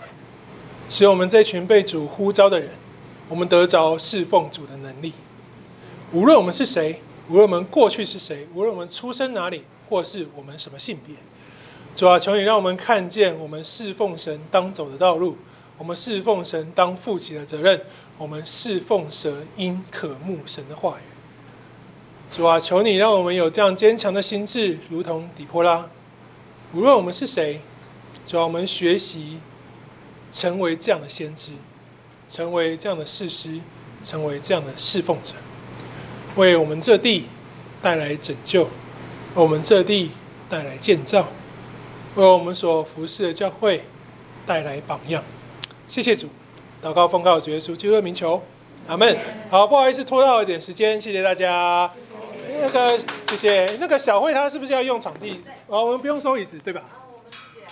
[0.89, 2.70] 使我们这群被主呼召的人，
[3.28, 5.12] 我们得着侍奉主的能力。
[6.12, 11.16] 无论我们是谁，无论我们过去是谁，无论我们出生哪里，或是我们什么性别，
[11.97, 15.36] 主啊，求你让我们看见我们侍奉神当走的道路，
[15.78, 17.81] 我们侍奉神当负起的责任，
[18.19, 21.02] 我们侍奉神应渴慕神的话语。
[22.31, 25.89] 主啊，求你让我们有这样坚强的心志，如同底波拉。
[26.73, 27.61] 无论我们是谁，
[28.27, 29.39] 主啊，我们学习
[30.35, 31.52] 成为这样的先知，
[32.28, 33.61] 成为这样的士师，
[34.02, 35.35] 成为这样的侍奉者，
[36.35, 37.27] 为我们这地
[37.81, 38.70] 带来拯救，为
[39.35, 40.11] 我们这地
[40.48, 41.28] 带来建造，
[42.16, 43.85] 为我们所服侍的教会
[44.44, 45.23] 带来榜样。
[45.86, 46.28] 谢谢主，
[46.82, 48.43] 祷告奉告主耶稣基督的名求，
[48.89, 49.16] 阿门。
[49.48, 51.89] 好，不好意思拖到一点时间，谢谢大家。
[52.61, 52.98] 那个，
[53.28, 53.77] 谢谢。
[53.78, 55.40] 那个小慧，她是不是要用场地？
[55.69, 56.82] 啊，我们不用收椅子，对吧？